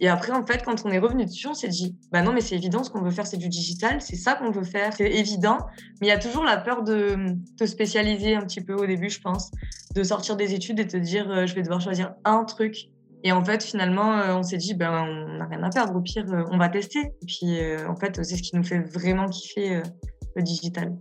Et 0.00 0.08
après, 0.08 0.32
en 0.32 0.46
fait, 0.46 0.62
quand 0.64 0.84
on 0.84 0.90
est 0.90 0.98
revenu 0.98 1.24
dessus, 1.24 1.48
on 1.48 1.54
s'est 1.54 1.68
dit, 1.68 1.96
bah 2.12 2.22
non, 2.22 2.32
mais 2.32 2.40
c'est 2.40 2.54
évident, 2.54 2.84
ce 2.84 2.90
qu'on 2.90 3.02
veut 3.02 3.10
faire, 3.10 3.26
c'est 3.26 3.36
du 3.36 3.48
digital, 3.48 4.00
c'est 4.00 4.16
ça 4.16 4.34
qu'on 4.34 4.50
veut 4.50 4.64
faire, 4.64 4.92
c'est 4.92 5.10
évident. 5.10 5.58
Mais 6.00 6.06
il 6.06 6.10
y 6.10 6.12
a 6.12 6.18
toujours 6.18 6.44
la 6.44 6.56
peur 6.56 6.84
de 6.84 7.16
te 7.58 7.66
spécialiser 7.66 8.36
un 8.36 8.42
petit 8.42 8.60
peu 8.60 8.74
au 8.74 8.86
début, 8.86 9.10
je 9.10 9.20
pense, 9.20 9.50
de 9.94 10.02
sortir 10.04 10.36
des 10.36 10.54
études 10.54 10.78
et 10.78 10.86
te 10.86 10.96
dire, 10.96 11.28
euh, 11.30 11.46
je 11.46 11.54
vais 11.54 11.62
devoir 11.62 11.80
choisir 11.80 12.14
un 12.24 12.44
truc. 12.44 12.76
Et 13.24 13.32
en 13.32 13.44
fait, 13.44 13.64
finalement, 13.64 14.18
euh, 14.18 14.36
on 14.36 14.44
s'est 14.44 14.56
dit, 14.56 14.74
ben, 14.74 14.92
on 15.02 15.38
n'a 15.38 15.46
rien 15.46 15.62
à 15.64 15.70
perdre. 15.70 15.96
Au 15.96 16.00
pire, 16.00 16.24
euh, 16.32 16.44
on 16.52 16.58
va 16.58 16.68
tester. 16.68 17.00
Et 17.00 17.26
puis, 17.26 17.58
en 17.88 17.96
fait, 17.96 18.22
c'est 18.22 18.36
ce 18.36 18.42
qui 18.42 18.54
nous 18.54 18.64
fait 18.64 18.78
vraiment 18.78 19.26
kiffer 19.26 19.82
le 20.36 20.42
digital. 20.42 20.96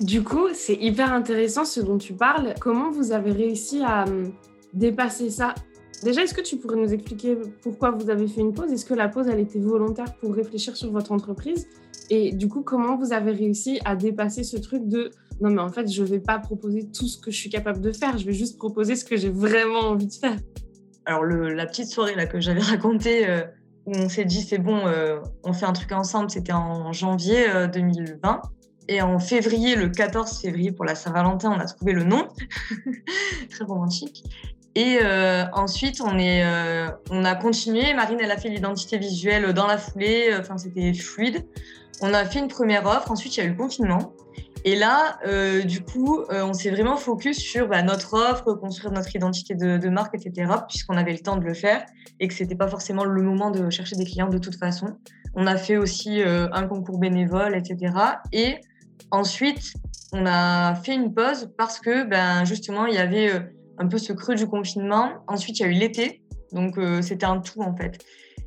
Du 0.00 0.22
coup, 0.22 0.48
c'est 0.52 0.76
hyper 0.76 1.12
intéressant 1.12 1.64
ce 1.64 1.80
dont 1.80 1.98
tu 1.98 2.14
parles. 2.14 2.54
Comment 2.60 2.90
vous 2.90 3.12
avez 3.12 3.32
réussi 3.32 3.82
à 3.82 4.04
hum, 4.04 4.32
dépasser 4.74 5.30
ça? 5.30 5.54
Déjà, 6.02 6.22
est-ce 6.22 6.34
que 6.34 6.40
tu 6.40 6.56
pourrais 6.56 6.76
nous 6.76 6.92
expliquer 6.92 7.36
pourquoi 7.62 7.90
vous 7.90 8.08
avez 8.08 8.26
fait 8.26 8.40
une 8.40 8.54
pause? 8.54 8.72
Est-ce 8.72 8.86
que 8.86 8.94
la 8.94 9.08
pause, 9.08 9.28
elle 9.28 9.40
était 9.40 9.58
volontaire 9.58 10.14
pour 10.16 10.34
réfléchir 10.34 10.76
sur 10.76 10.90
votre 10.90 11.12
entreprise? 11.12 11.68
Et 12.08 12.32
du 12.32 12.48
coup, 12.48 12.62
comment 12.62 12.96
vous 12.96 13.12
avez 13.12 13.32
réussi 13.32 13.80
à 13.84 13.96
dépasser 13.96 14.42
ce 14.42 14.56
truc 14.56 14.88
de 14.88 15.10
non, 15.40 15.50
mais 15.50 15.62
en 15.62 15.70
fait, 15.70 15.90
je 15.90 16.02
ne 16.02 16.06
vais 16.06 16.20
pas 16.20 16.38
proposer 16.38 16.86
tout 16.90 17.06
ce 17.06 17.18
que 17.18 17.30
je 17.30 17.36
suis 17.36 17.48
capable 17.48 17.80
de 17.80 17.92
faire, 17.92 18.18
je 18.18 18.26
vais 18.26 18.32
juste 18.32 18.58
proposer 18.58 18.94
ce 18.94 19.04
que 19.04 19.16
j'ai 19.16 19.30
vraiment 19.30 19.80
envie 19.80 20.06
de 20.06 20.12
faire 20.12 20.36
Alors, 21.06 21.24
la 21.24 21.66
petite 21.66 21.88
soirée 21.88 22.14
là, 22.14 22.26
que 22.26 22.40
j'avais 22.40 22.60
racontée, 22.60 23.28
euh, 23.28 23.42
où 23.86 23.92
on 23.94 24.08
s'est 24.08 24.26
dit 24.26 24.42
c'est 24.42 24.58
bon, 24.58 24.86
euh, 24.86 25.18
on 25.42 25.52
fait 25.52 25.64
un 25.64 25.72
truc 25.72 25.92
ensemble, 25.92 26.30
c'était 26.30 26.52
en 26.52 26.92
janvier 26.92 27.46
2020. 27.72 28.32
Euh, 28.32 28.48
Et 28.88 29.00
en 29.00 29.18
février, 29.18 29.76
le 29.76 29.88
14 29.88 30.40
février 30.40 30.72
pour 30.72 30.84
la 30.84 30.94
Saint-Valentin, 30.94 31.52
on 31.56 31.58
a 31.58 31.64
trouvé 31.64 31.94
le 31.94 32.04
nom. 32.04 32.28
Très 33.50 33.64
romantique. 33.64 34.24
Et 34.76 34.98
euh, 35.02 35.44
ensuite, 35.52 36.00
on, 36.00 36.18
est, 36.18 36.44
euh, 36.44 36.88
on 37.10 37.24
a 37.24 37.34
continué. 37.34 37.92
Marine, 37.94 38.18
elle 38.20 38.30
a 38.30 38.36
fait 38.36 38.48
l'identité 38.48 38.98
visuelle 38.98 39.52
dans 39.52 39.66
la 39.66 39.78
foulée. 39.78 40.30
Enfin, 40.38 40.58
c'était 40.58 40.92
fluide. 40.94 41.44
On 42.00 42.14
a 42.14 42.24
fait 42.24 42.38
une 42.38 42.48
première 42.48 42.86
offre. 42.86 43.10
Ensuite, 43.10 43.36
il 43.36 43.40
y 43.40 43.42
a 43.42 43.46
eu 43.46 43.50
le 43.50 43.56
confinement. 43.56 44.12
Et 44.64 44.76
là, 44.76 45.18
euh, 45.26 45.62
du 45.62 45.82
coup, 45.82 46.22
on 46.30 46.52
s'est 46.52 46.70
vraiment 46.70 46.96
focus 46.96 47.38
sur 47.38 47.66
bah, 47.66 47.82
notre 47.82 48.12
offre, 48.14 48.52
construire 48.54 48.92
notre 48.92 49.14
identité 49.16 49.54
de, 49.54 49.88
marque, 49.88 50.14
etc., 50.14 50.52
puisqu'on 50.68 50.98
avait 50.98 51.12
le 51.12 51.20
temps 51.20 51.38
de 51.38 51.44
le 51.44 51.54
faire 51.54 51.84
et 52.20 52.28
que 52.28 52.34
c'était 52.34 52.54
pas 52.54 52.68
forcément 52.68 53.04
le 53.04 53.22
moment 53.22 53.50
de 53.50 53.70
chercher 53.70 53.96
des 53.96 54.04
clients 54.04 54.28
de 54.28 54.36
toute 54.36 54.56
façon. 54.56 54.98
On 55.34 55.46
a 55.46 55.56
fait 55.56 55.78
aussi 55.78 56.22
un 56.22 56.66
concours 56.66 56.98
bénévole, 56.98 57.56
etc. 57.56 57.94
Et 58.32 58.58
ensuite, 59.10 59.72
on 60.12 60.26
a 60.26 60.74
fait 60.74 60.94
une 60.94 61.14
pause 61.14 61.50
parce 61.56 61.80
que, 61.80 62.04
ben, 62.04 62.44
justement, 62.44 62.84
il 62.84 62.94
y 62.94 62.98
avait 62.98 63.50
un 63.80 63.88
peu 63.88 63.98
ce 63.98 64.12
creux 64.12 64.36
du 64.36 64.46
confinement. 64.46 65.10
Ensuite, 65.26 65.58
il 65.58 65.62
y 65.62 65.66
a 65.66 65.68
eu 65.68 65.72
l'été, 65.72 66.22
donc 66.52 66.78
euh, 66.78 67.02
c'était 67.02 67.26
un 67.26 67.40
tout 67.40 67.62
en 67.62 67.74
fait. 67.74 68.04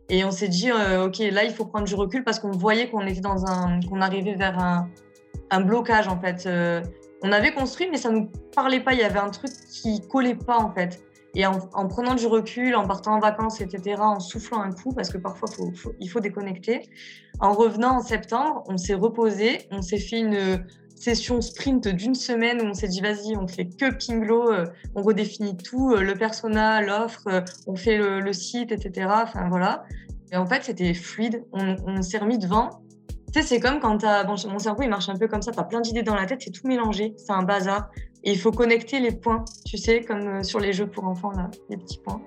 Et 0.10 0.24
on 0.24 0.32
s'est 0.32 0.48
dit, 0.48 0.70
euh, 0.70 1.08
ok, 1.08 1.18
là, 1.32 1.44
il 1.44 1.52
faut 1.52 1.66
prendre 1.66 1.86
du 1.86 1.96
recul 1.96 2.24
parce 2.24 2.40
qu'on 2.40 2.52
voyait 2.52 2.90
qu'on 2.90 3.02
était 3.02 3.22
dans 3.22 3.46
un, 3.46 3.80
qu'on 3.82 4.00
arrivait 4.00 4.36
vers 4.36 4.60
un, 4.60 5.62
blocage 5.62 6.08
en 6.08 6.20
fait. 6.20 6.46
Euh, 6.46 6.82
on 7.24 7.32
avait 7.32 7.52
construit, 7.52 7.88
mais 7.90 7.98
ça 7.98 8.10
nous 8.10 8.30
parlait 8.56 8.80
pas. 8.80 8.94
Il 8.94 9.00
y 9.00 9.04
avait 9.04 9.20
un 9.20 9.30
truc 9.30 9.52
qui 9.70 10.02
collait 10.08 10.36
pas 10.36 10.58
en 10.58 10.72
fait. 10.72 11.04
Et 11.36 11.48
en, 11.48 11.88
prenant 11.88 12.13
du 12.13 12.28
recul, 12.28 12.75
en 12.75 12.86
partant 12.86 13.16
en 13.16 13.20
vacances, 13.20 13.60
etc., 13.60 13.96
en 14.00 14.20
soufflant 14.20 14.62
un 14.62 14.72
coup, 14.72 14.94
parce 14.94 15.10
que 15.10 15.18
parfois 15.18 15.50
il 16.00 16.08
faut 16.08 16.20
déconnecter. 16.20 16.88
En 17.40 17.54
revenant 17.54 17.98
en 17.98 18.02
septembre, 18.02 18.63
on 18.68 18.78
s'est 18.78 18.94
reposé, 18.94 19.68
on 19.72 19.82
s'est 19.82 19.98
fait 19.98 20.20
une, 20.20 20.63
session 21.04 21.42
sprint 21.42 21.88
d'une 21.90 22.16
semaine 22.16 22.62
où 22.62 22.66
on 22.66 22.74
s'est 22.74 22.88
dit 22.88 23.02
vas-y, 23.02 23.36
on 23.36 23.48
fait 23.48 23.66
que 23.66 23.94
Pinglo, 23.94 24.52
euh, 24.52 24.66
on 24.96 25.02
redéfinit 25.02 25.58
tout, 25.58 25.92
euh, 25.92 26.02
le 26.02 26.16
persona, 26.16 26.82
l'offre, 26.82 27.28
euh, 27.28 27.42
on 27.68 27.76
fait 27.76 27.98
le, 27.98 28.34
site, 28.34 28.72
etc. 28.72 29.08
Enfin 29.12 29.50
voilà. 29.50 29.84
Et 30.32 30.38
en 30.38 30.46
fait, 30.46 30.64
c'était 30.64 30.94
fluide. 30.94 31.44
On, 31.52 32.02
s'est 32.02 32.18
remis 32.18 32.40
devant. 32.40 32.70
Tu 33.34 33.42
sais, 33.42 33.48
c'est 33.48 33.60
comme 33.60 33.80
quand 33.80 33.98
t'as. 34.00 34.24
Mon 34.26 34.60
cerveau, 34.60 34.84
il 34.84 34.90
marche 34.90 35.10
un 35.10 35.18
peu 35.18 35.28
comme 35.28 35.42
ça. 35.42 35.52
Tu 35.52 35.60
as 35.60 35.64
plein 35.64 35.82
d'idées 35.82 36.04
dans 36.04 36.16
la 36.16 36.26
tête, 36.26 36.42
c'est 36.42 36.52
tout 36.52 36.68
mélangé. 36.68 37.14
C'est 37.18 37.34
un 37.34 37.44
bazar. 37.44 37.92
Et 38.24 38.32
il 38.32 38.40
faut 38.40 38.52
connecter 38.52 39.02
les 39.02 39.12
points, 39.12 39.44
tu 39.66 39.78
sais, 39.78 40.02
comme 40.02 40.44
sur 40.44 40.62
les 40.62 40.72
jeux 40.72 40.88
pour 40.88 41.04
enfants, 41.04 41.32
là, 41.32 41.52
les 41.70 41.76
petits 41.76 42.00
points. 42.00 42.22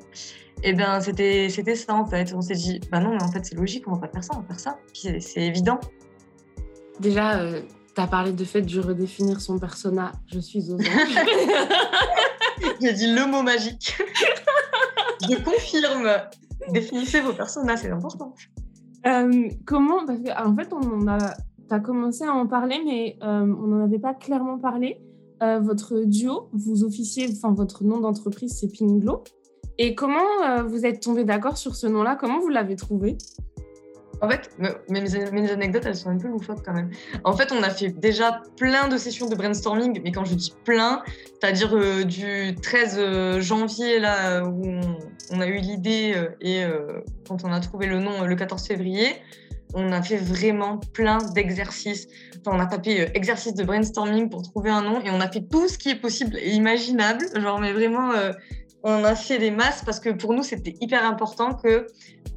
Et 0.63 0.75
bien, 0.75 1.01
c'était 1.01 1.49
ça, 1.49 1.95
en 1.95 2.05
fait. 2.05 2.35
On 2.35 2.43
s'est 2.43 2.55
dit, 2.55 2.81
bah 2.93 3.01
non, 3.01 3.13
mais 3.13 3.23
en 3.23 3.33
fait, 3.33 3.45
c'est 3.47 3.55
logique, 3.55 3.89
on 3.89 3.93
va 3.93 4.07
pas 4.07 4.13
faire 4.13 4.25
ça, 4.25 4.35
on 4.37 4.41
va 4.41 4.47
faire 4.49 4.61
ça. 4.61 4.79
C'est 4.93 5.43
évident. 5.43 5.81
Déjà, 7.01 7.41
tu 7.97 8.03
as 8.03 8.07
parlé 8.07 8.33
de 8.33 8.45
fait 8.45 8.61
de 8.61 8.81
redéfinir 8.81 9.41
son 9.41 9.59
persona. 9.59 10.13
Je 10.27 10.39
suis 10.39 10.71
aux 10.71 10.79
J'ai 12.81 12.93
dit 12.93 13.13
le 13.13 13.27
mot 13.27 13.43
magique. 13.43 13.97
Je 15.23 15.35
confirme. 15.43 16.11
Définissez 16.73 17.23
vos 17.23 17.33
personas, 17.33 17.79
c'est 17.79 17.91
important. 17.91 18.35
Euh, 19.07 19.49
comment 19.65 20.05
Parce 20.05 20.19
qu'en 20.21 20.53
en 20.53 20.57
fait, 20.57 20.69
on 20.73 21.09
a, 21.09 21.19
tu 21.19 21.75
as 21.75 21.81
commencé 21.81 22.25
à 22.25 22.35
en 22.35 22.47
parler, 22.47 22.81
mais 22.85 23.17
euh, 23.23 23.41
on 23.41 23.69
n'en 23.69 23.83
avait 23.83 23.99
pas 23.99 24.13
clairement 24.13 24.59
parlé. 24.59 25.01
Euh, 25.43 25.59
votre 25.61 26.05
duo, 26.05 26.51
vous 26.53 26.85
officiez, 26.85 27.29
enfin 27.33 27.55
votre 27.55 27.83
nom 27.83 28.01
d'entreprise, 28.01 28.59
c'est 28.61 28.69
Pinglo. 28.69 29.25
Et 29.79 29.95
comment 29.95 30.65
vous 30.67 30.87
êtes 30.87 31.01
tombé 31.01 31.25
d'accord 31.25 31.57
sur 31.59 31.77
ce 31.77 31.87
nom-là? 31.87 32.17
Comment 32.19 32.41
vous 32.41 32.49
l'avez 32.49 32.77
trouvé? 32.77 33.19
En 34.21 34.31
fait, 34.31 34.51
mes, 34.89 35.51
anecdotes, 35.51 35.85
elles 35.87 35.97
sont 35.97 36.09
un 36.09 36.19
peu 36.19 36.29
loufoques 36.29 36.65
quand 36.65 36.73
même. 36.73 36.91
En 37.25 37.37
fait, 37.37 37.53
on 37.53 37.63
a 37.63 37.71
fait 37.71 37.89
déjà 37.89 38.43
plein 38.57 38.89
de 38.89 38.97
sessions 38.97 39.29
de 39.29 39.35
brainstorming, 39.35 40.01
mais 40.03 40.13
quand 40.13 40.25
je 40.25 40.35
dis 40.35 40.55
plein, 40.65 41.03
c'est-à-dire 41.41 41.77
euh, 41.77 42.05
du 42.05 42.55
13 42.55 42.97
euh, 42.99 43.41
janvier, 43.41 43.99
là, 43.99 44.45
où 44.45 44.81
on, 45.31 45.41
a 45.41 45.47
eu 45.47 45.59
l'idée, 45.59 46.15
euh, 46.17 46.29
et 46.41 46.65
quand 47.29 47.45
on 47.45 47.53
a 47.53 47.61
trouvé 47.61 47.87
le 47.87 47.99
nom 47.99 48.25
le 48.25 48.37
14 48.37 48.67
février, 48.67 49.17
on 49.75 49.93
a 49.93 50.01
fait 50.01 50.17
vraiment 50.17 50.79
plein 50.95 51.19
d'exercices. 51.35 52.09
Enfin, 52.41 52.57
on 52.57 52.61
a 52.61 52.67
tapé 52.67 53.11
exercice 53.15 53.55
de 53.55 53.65
brainstorming 53.65 54.31
pour 54.31 54.43
trouver 54.43 54.71
un 54.71 54.83
nom, 54.83 55.01
et 55.01 55.11
on 55.11 55.21
a 55.21 55.31
fait 55.31 55.43
tout 55.43 55.69
ce 55.69 55.77
qui 55.77 55.91
est 55.91 56.01
possible 56.01 56.39
et 56.39 56.53
imaginable. 56.53 57.27
Genre, 57.35 57.61
mais 57.61 57.73
vraiment, 57.73 58.13
on 58.83 59.05
a 59.05 59.15
fait 59.15 59.39
des 59.39 59.51
masses 59.51 59.83
parce 59.85 60.01
que 60.01 60.11
pour 60.11 60.33
nous, 60.33 60.43
c'était 60.43 60.75
hyper 60.81 61.05
important 61.05 61.55
que 61.55 61.87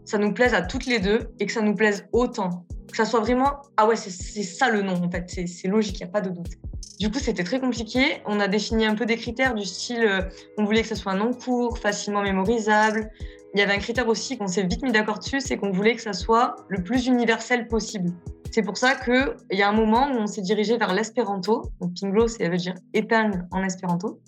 ça 0.09 0.17
nous 0.17 0.33
plaise 0.33 0.55
à 0.55 0.63
toutes 0.63 0.87
les 0.87 0.97
deux 0.97 1.29
et 1.39 1.45
que 1.45 1.51
ça 1.51 1.61
nous 1.61 1.75
plaise 1.75 2.07
autant. 2.13 2.65
Que 2.89 2.97
ça 2.97 3.05
soit 3.05 3.19
vraiment, 3.19 3.61
ah 3.77 3.87
ouais, 3.87 3.95
c'est 3.95 4.09
ça 4.09 4.71
le 4.71 4.81
nom, 4.81 4.93
en 4.93 5.11
fait, 5.11 5.29
c'est 5.47 5.67
logique, 5.67 5.99
il 5.99 6.03
n'y 6.03 6.09
a 6.09 6.11
pas 6.11 6.21
de 6.21 6.31
doute. 6.31 6.53
Du 6.99 7.11
coup, 7.11 7.19
c'était 7.19 7.43
très 7.43 7.59
compliqué. 7.59 8.23
On 8.25 8.39
a 8.39 8.47
défini 8.47 8.87
un 8.87 8.95
peu 8.95 9.05
des 9.05 9.17
critères 9.17 9.53
du 9.53 9.63
style, 9.63 10.03
euh, 10.03 10.21
on 10.57 10.65
voulait 10.65 10.81
que 10.81 10.87
ça 10.87 10.95
soit 10.95 11.11
un 11.11 11.17
nom 11.17 11.31
court, 11.31 11.77
facilement 11.77 12.23
mémorisable. 12.23 13.11
Il 13.53 13.59
y 13.59 13.63
avait 13.63 13.73
un 13.73 13.77
critère 13.77 14.07
aussi 14.07 14.35
qu'on 14.35 14.47
s'est 14.47 14.63
vite 14.63 14.81
mis 14.81 14.91
d'accord 14.91 15.19
dessus, 15.19 15.41
c'est 15.41 15.57
qu'on 15.57 15.71
voulait 15.71 15.95
que 15.95 16.01
ça 16.01 16.13
soit 16.13 16.55
le 16.69 16.83
plus 16.83 17.05
universel 17.05 17.67
possible. 17.67 18.11
C'est 18.51 18.63
pour 18.63 18.77
ça 18.77 18.95
qu'il 18.95 19.35
y 19.51 19.61
a 19.61 19.69
un 19.69 19.73
moment 19.73 20.07
où 20.11 20.17
on 20.17 20.27
s'est 20.27 20.41
dirigé 20.41 20.77
vers 20.77 20.91
l'espéranto. 20.91 21.69
Donc, 21.79 21.91
Pinglo, 22.01 22.27
ça 22.27 22.49
veut 22.49 22.57
dire 22.57 22.73
épingle 22.95 23.47
en 23.51 23.63
espéranto. 23.63 24.19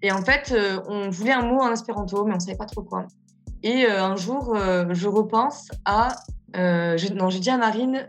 Et 0.00 0.10
en 0.10 0.22
fait, 0.22 0.52
euh, 0.52 0.80
on 0.88 1.10
voulait 1.10 1.32
un 1.32 1.42
mot 1.42 1.60
en 1.60 1.72
espéranto, 1.72 2.24
mais 2.24 2.32
on 2.32 2.36
ne 2.36 2.40
savait 2.40 2.56
pas 2.56 2.64
trop 2.64 2.82
quoi. 2.82 3.06
Et 3.66 3.84
euh, 3.84 4.00
un 4.00 4.14
jour, 4.14 4.54
euh, 4.54 4.84
je 4.90 5.08
repense 5.08 5.70
à. 5.84 6.14
Euh, 6.56 6.96
non, 7.16 7.30
j'ai 7.30 7.40
dit 7.40 7.50
à 7.50 7.58
Marine, 7.58 8.06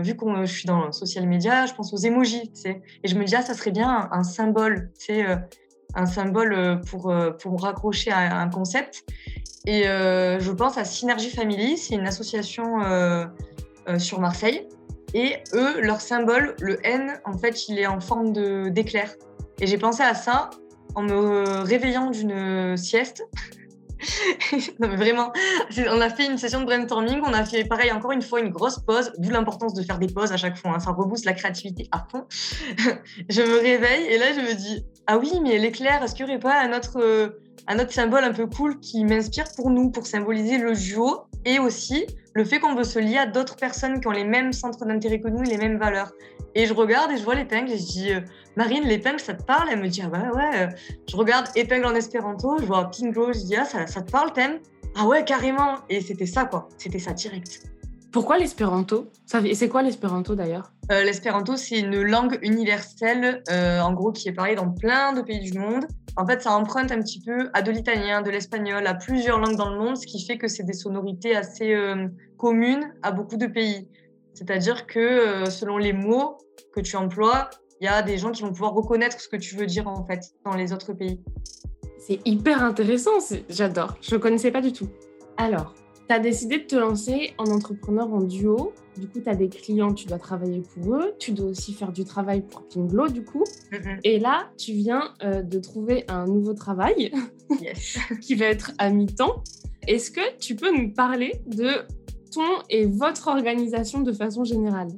vu 0.00 0.16
que 0.16 0.44
je 0.44 0.52
suis 0.52 0.66
dans 0.66 0.86
le 0.86 0.92
social 0.92 1.26
media, 1.26 1.66
je 1.66 1.74
pense 1.74 1.92
aux 1.92 1.96
emojis, 1.96 2.52
tu 2.52 2.60
sais. 2.60 2.82
Et 3.02 3.08
je 3.08 3.16
me 3.16 3.24
dis, 3.24 3.34
ah, 3.34 3.42
ça 3.42 3.54
serait 3.54 3.72
bien 3.72 4.08
un, 4.12 4.22
symbole, 4.22 4.92
tu 5.04 5.24
un 5.94 6.06
symbole 6.06 6.80
pour, 6.88 7.12
pour 7.40 7.60
raccrocher 7.60 8.12
à, 8.12 8.38
un 8.38 8.48
concept. 8.48 9.04
Et 9.66 9.82
je 9.82 10.50
pense 10.52 10.78
à 10.78 10.84
Synergie 10.84 11.30
Family, 11.30 11.76
c'est 11.76 11.96
une 11.96 12.06
association 12.06 12.78
sur 13.98 14.20
Marseille. 14.20 14.68
Et 15.12 15.34
eux, 15.52 15.82
leur 15.82 16.00
symbole, 16.00 16.54
le 16.60 16.78
N, 16.86 17.20
en 17.26 17.36
fait, 17.36 17.68
il 17.68 17.78
est 17.78 17.86
en 17.86 18.00
forme 18.00 18.32
d'éclair. 18.70 19.12
Et 19.60 19.66
j'ai 19.66 19.76
pensé 19.76 20.02
à 20.02 20.14
ça 20.14 20.48
en 20.94 21.02
me 21.02 21.60
réveillant 21.62 22.10
d'une 22.10 22.76
sieste. 22.78 23.24
vraiment, 24.78 25.32
on 25.90 26.00
a 26.00 26.10
fait 26.10 26.26
une 26.26 26.38
session 26.38 26.60
de 26.60 26.66
brainstorming, 26.66 27.20
on 27.24 27.32
a 27.32 27.44
fait 27.44 27.64
pareil 27.64 27.92
encore 27.92 28.12
une 28.12 28.22
fois 28.22 28.40
une 28.40 28.50
grosse 28.50 28.78
pause, 28.78 29.12
d'où 29.18 29.30
l'importance 29.30 29.74
de 29.74 29.82
faire 29.82 29.98
des 29.98 30.08
pauses 30.08 30.32
à 30.32 30.36
chaque 30.36 30.56
fois, 30.56 30.72
hein. 30.74 30.80
ça 30.80 30.90
rebooste 30.90 31.24
la 31.24 31.32
créativité 31.32 31.88
à 31.92 32.06
fond. 32.10 32.26
je 33.28 33.42
me 33.42 33.60
réveille 33.60 34.06
et 34.06 34.18
là 34.18 34.32
je 34.34 34.40
me 34.40 34.54
dis, 34.54 34.84
ah 35.06 35.18
oui, 35.18 35.30
mais 35.42 35.58
l'éclair, 35.58 36.02
est-ce 36.02 36.14
qu'il 36.14 36.26
n'y 36.26 36.32
aurait 36.32 36.40
pas 36.40 36.60
un 36.60 36.76
autre, 36.76 36.98
euh, 37.00 37.40
un 37.66 37.78
autre 37.78 37.92
symbole 37.92 38.24
un 38.24 38.32
peu 38.32 38.46
cool 38.46 38.80
qui 38.80 39.04
m'inspire 39.04 39.46
pour 39.56 39.70
nous, 39.70 39.90
pour 39.90 40.06
symboliser 40.06 40.58
le 40.58 40.74
duo 40.74 41.26
et 41.44 41.58
aussi 41.58 42.06
le 42.34 42.44
fait 42.44 42.60
qu'on 42.60 42.74
veut 42.74 42.84
se 42.84 42.98
lier 42.98 43.18
à 43.18 43.26
d'autres 43.26 43.56
personnes 43.56 44.00
qui 44.00 44.08
ont 44.08 44.12
les 44.12 44.24
mêmes 44.24 44.52
centres 44.52 44.84
d'intérêt 44.84 45.20
que 45.20 45.28
nous, 45.28 45.42
les 45.42 45.58
mêmes 45.58 45.78
valeurs. 45.78 46.12
Et 46.54 46.66
je 46.66 46.74
regarde 46.74 47.10
et 47.12 47.16
je 47.16 47.24
vois 47.24 47.34
l'épingle 47.34 47.70
et 47.70 47.78
je 47.78 47.84
dis, 47.84 48.12
euh, 48.12 48.20
Marine, 48.56 48.84
l'épingle, 48.84 49.20
ça 49.20 49.34
te 49.34 49.42
parle? 49.42 49.68
Elle 49.70 49.80
me 49.80 49.88
dit, 49.88 50.02
ah 50.02 50.08
ouais, 50.08 50.28
ouais. 50.36 50.68
Je 51.08 51.16
regarde 51.16 51.46
épingle 51.56 51.86
en 51.86 51.94
espéranto, 51.94 52.58
je 52.58 52.64
vois 52.64 52.90
pingo, 52.90 53.32
je 53.32 53.40
dis, 53.40 53.56
ah, 53.56 53.64
ça, 53.64 53.86
ça 53.86 54.02
te 54.02 54.10
parle, 54.10 54.32
thème 54.32 54.58
Ah 54.94 55.06
ouais, 55.06 55.24
carrément. 55.24 55.76
Et 55.88 56.00
c'était 56.00 56.26
ça, 56.26 56.44
quoi. 56.44 56.68
C'était 56.76 56.98
ça 56.98 57.12
direct. 57.12 57.71
Pourquoi 58.12 58.36
l'espéranto? 58.36 59.10
C'est 59.26 59.68
quoi 59.68 59.82
l'espéranto 59.82 60.34
d'ailleurs? 60.34 60.70
Euh, 60.90 61.02
L'espéranto, 61.02 61.56
c'est 61.56 61.78
une 61.78 62.02
langue 62.02 62.38
universelle, 62.42 63.42
euh, 63.50 63.80
en 63.80 63.94
gros, 63.94 64.12
qui 64.12 64.28
est 64.28 64.32
parlée 64.32 64.54
dans 64.54 64.70
plein 64.70 65.14
de 65.14 65.22
pays 65.22 65.40
du 65.50 65.58
monde. 65.58 65.86
En 66.16 66.26
fait, 66.26 66.42
ça 66.42 66.52
emprunte 66.52 66.92
un 66.92 67.00
petit 67.00 67.22
peu 67.22 67.48
à 67.54 67.62
de 67.62 67.70
l'italien, 67.70 68.20
de 68.20 68.30
l'espagnol, 68.30 68.86
à 68.86 68.92
plusieurs 68.92 69.38
langues 69.38 69.56
dans 69.56 69.70
le 69.70 69.78
monde, 69.78 69.96
ce 69.96 70.06
qui 70.06 70.22
fait 70.24 70.36
que 70.36 70.46
c'est 70.46 70.64
des 70.64 70.74
sonorités 70.74 71.34
assez 71.34 71.72
euh, 71.72 72.06
communes 72.36 72.92
à 73.02 73.12
beaucoup 73.12 73.38
de 73.38 73.46
pays. 73.46 73.88
C'est-à-dire 74.34 74.86
que 74.86 75.48
selon 75.50 75.78
les 75.78 75.92
mots 75.92 76.38
que 76.74 76.80
tu 76.80 76.96
emploies, 76.96 77.48
il 77.80 77.84
y 77.84 77.88
a 77.88 78.02
des 78.02 78.18
gens 78.18 78.30
qui 78.30 78.42
vont 78.42 78.50
pouvoir 78.52 78.72
reconnaître 78.72 79.20
ce 79.20 79.28
que 79.28 79.36
tu 79.36 79.56
veux 79.56 79.66
dire 79.66 79.88
en 79.88 80.04
fait 80.06 80.20
dans 80.44 80.54
les 80.54 80.72
autres 80.72 80.92
pays. 80.94 81.20
C'est 81.98 82.20
hyper 82.24 82.62
intéressant, 82.62 83.12
j'adore. 83.48 83.96
Je 84.00 84.14
ne 84.14 84.20
connaissais 84.20 84.50
pas 84.50 84.60
du 84.60 84.72
tout. 84.72 84.88
Alors, 85.36 85.74
tu 86.12 86.16
as 86.16 86.20
décidé 86.20 86.58
de 86.58 86.64
te 86.64 86.76
lancer 86.76 87.32
en 87.38 87.44
entrepreneur 87.46 88.12
en 88.12 88.20
duo. 88.20 88.74
Du 88.98 89.08
coup, 89.08 89.20
tu 89.20 89.28
as 89.30 89.34
des 89.34 89.48
clients, 89.48 89.94
tu 89.94 90.06
dois 90.06 90.18
travailler 90.18 90.62
pour 90.74 90.96
eux. 90.96 91.14
Tu 91.18 91.32
dois 91.32 91.46
aussi 91.46 91.72
faire 91.72 91.90
du 91.90 92.04
travail 92.04 92.42
pour 92.42 92.68
Pinglo, 92.68 93.08
du 93.08 93.24
coup. 93.24 93.44
Mm-hmm. 93.70 94.00
Et 94.04 94.18
là, 94.18 94.50
tu 94.58 94.72
viens 94.72 95.14
euh, 95.22 95.40
de 95.40 95.58
trouver 95.58 96.04
un 96.08 96.26
nouveau 96.26 96.52
travail 96.52 97.12
qui 98.20 98.34
va 98.34 98.46
être 98.46 98.72
à 98.76 98.90
mi-temps. 98.90 99.42
Est-ce 99.88 100.10
que 100.10 100.36
tu 100.38 100.54
peux 100.54 100.70
nous 100.70 100.92
parler 100.92 101.32
de 101.46 101.70
ton 102.30 102.62
et 102.68 102.84
votre 102.84 103.28
organisation 103.28 104.02
de 104.02 104.12
façon 104.12 104.44
générale? 104.44 104.88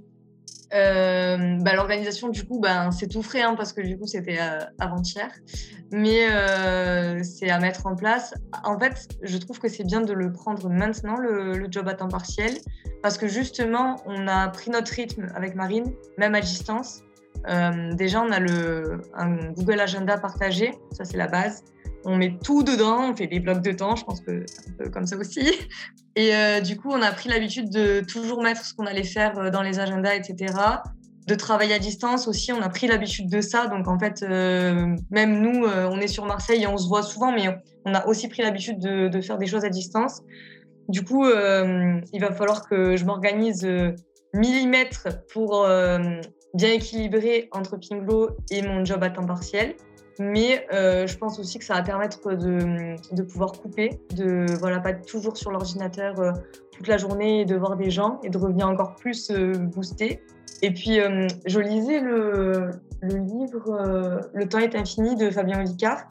Euh, 0.74 1.56
bah, 1.60 1.74
L'organisation, 1.74 2.28
du 2.28 2.44
coup, 2.44 2.60
ben, 2.60 2.90
c'est 2.90 3.08
tout 3.08 3.22
frais 3.22 3.42
hein, 3.42 3.54
parce 3.56 3.72
que 3.72 3.80
du 3.80 3.98
coup, 3.98 4.06
c'était 4.06 4.38
euh, 4.40 4.58
avant-hier. 4.78 5.30
Mais 5.92 6.26
euh, 6.30 7.22
c'est 7.22 7.50
à 7.50 7.58
mettre 7.60 7.86
en 7.86 7.94
place. 7.94 8.34
En 8.64 8.78
fait, 8.78 9.08
je 9.22 9.38
trouve 9.38 9.58
que 9.58 9.68
c'est 9.68 9.84
bien 9.84 10.00
de 10.00 10.12
le 10.12 10.32
prendre 10.32 10.68
maintenant, 10.68 11.16
le, 11.16 11.66
job 11.70 11.88
à 11.88 11.94
temps 11.94 12.08
partiel, 12.08 12.52
parce 13.02 13.16
que 13.18 13.28
justement, 13.28 13.96
on 14.06 14.26
a 14.26 14.48
pris 14.48 14.70
notre 14.70 14.92
rythme 14.92 15.28
avec 15.34 15.54
Marine, 15.54 15.92
même 16.18 16.34
à 16.34 16.40
distance. 16.40 17.02
déjà, 17.92 18.22
on 18.22 18.32
a 18.32 18.40
le, 18.40 19.02
un 19.14 19.52
Google 19.52 19.80
Agenda 19.80 20.18
partagé, 20.18 20.72
ça 20.92 21.04
c'est 21.04 21.16
la 21.16 21.28
base 21.28 21.64
on 22.04 22.16
met 22.16 22.36
tout 22.42 22.62
dedans, 22.62 23.10
on 23.10 23.16
fait 23.16 23.26
des 23.26 23.40
blocs 23.40 23.62
de 23.62 23.72
temps, 23.72 23.96
je 23.96 24.04
pense 24.04 24.20
que 24.20 24.44
c'est 24.46 24.68
un 24.68 24.72
peu 24.78 24.90
comme 24.90 25.06
ça 25.06 25.16
aussi. 25.16 25.50
Et 26.16 26.34
euh, 26.34 26.60
du 26.60 26.76
coup, 26.76 26.90
on 26.90 27.02
a 27.02 27.10
pris 27.10 27.28
l'habitude 27.28 27.70
de 27.70 28.00
toujours 28.00 28.42
mettre 28.42 28.64
ce 28.64 28.74
qu'on 28.74 28.86
allait 28.86 29.04
faire 29.04 29.38
euh, 29.38 29.50
dans 29.50 29.62
les 29.62 29.80
agendas, 29.80 30.14
etc. 30.14 30.54
De 31.26 31.34
travailler 31.34 31.74
à 31.74 31.78
distance 31.78 32.28
aussi, 32.28 32.52
on 32.52 32.60
a 32.60 32.68
pris 32.68 32.86
l'habitude 32.86 33.28
de 33.28 33.40
ça. 33.40 33.66
Donc 33.66 33.88
en 33.88 33.98
fait, 33.98 34.22
euh, 34.22 34.94
même 35.10 35.40
nous, 35.40 35.66
on 35.66 35.98
est 35.98 36.06
sur 36.06 36.26
Marseille 36.26 36.62
et 36.62 36.66
on 36.66 36.76
se 36.76 36.86
voit 36.86 37.02
souvent, 37.02 37.32
mais 37.32 37.48
on 37.86 37.94
a 37.94 38.06
aussi 38.06 38.28
pris 38.28 38.42
l'habitude 38.42 38.78
de, 38.78 39.20
faire 39.22 39.38
des 39.38 39.46
choses 39.46 39.64
à 39.64 39.70
distance. 39.70 40.20
Du 40.88 41.02
coup, 41.02 41.24
il 41.26 42.20
va 42.20 42.32
falloir 42.32 42.68
que 42.68 42.98
je 42.98 43.06
m'organise 43.06 43.66
millimètre 44.34 45.08
pour 45.32 45.66
bien 46.52 46.72
équilibrer 46.72 47.48
entre 47.52 47.78
Pinglo 47.78 48.36
et 48.50 48.60
mon 48.60 48.84
job 48.84 49.02
à 49.02 49.08
temps 49.08 49.24
partiel. 49.24 49.76
Mais 50.18 50.66
euh, 50.72 51.06
je 51.06 51.16
pense 51.16 51.38
aussi 51.38 51.58
que 51.58 51.64
ça 51.64 51.74
va 51.74 51.82
permettre 51.82 52.34
de, 52.34 52.96
de 53.14 53.22
pouvoir 53.22 53.52
couper, 53.52 54.00
de 54.14 54.46
voilà 54.58 54.80
pas 54.80 54.90
être 54.90 55.06
toujours 55.06 55.36
sur 55.36 55.50
l'ordinateur 55.50 56.20
euh, 56.20 56.32
toute 56.72 56.86
la 56.86 56.98
journée 56.98 57.40
et 57.40 57.44
de 57.44 57.56
voir 57.56 57.76
des 57.76 57.90
gens 57.90 58.20
et 58.22 58.30
de 58.30 58.38
revenir 58.38 58.68
encore 58.68 58.94
plus 58.94 59.30
euh, 59.30 59.52
boosté. 59.52 60.22
Et 60.62 60.70
puis 60.70 60.98
je 61.46 61.60
lisais 61.60 62.00
le, 62.00 62.70
le 63.02 63.16
livre 63.16 64.22
Le 64.32 64.48
temps 64.48 64.60
est 64.60 64.74
infini 64.74 65.14
de 65.14 65.28
Fabien 65.28 65.60
Olicard 65.60 66.06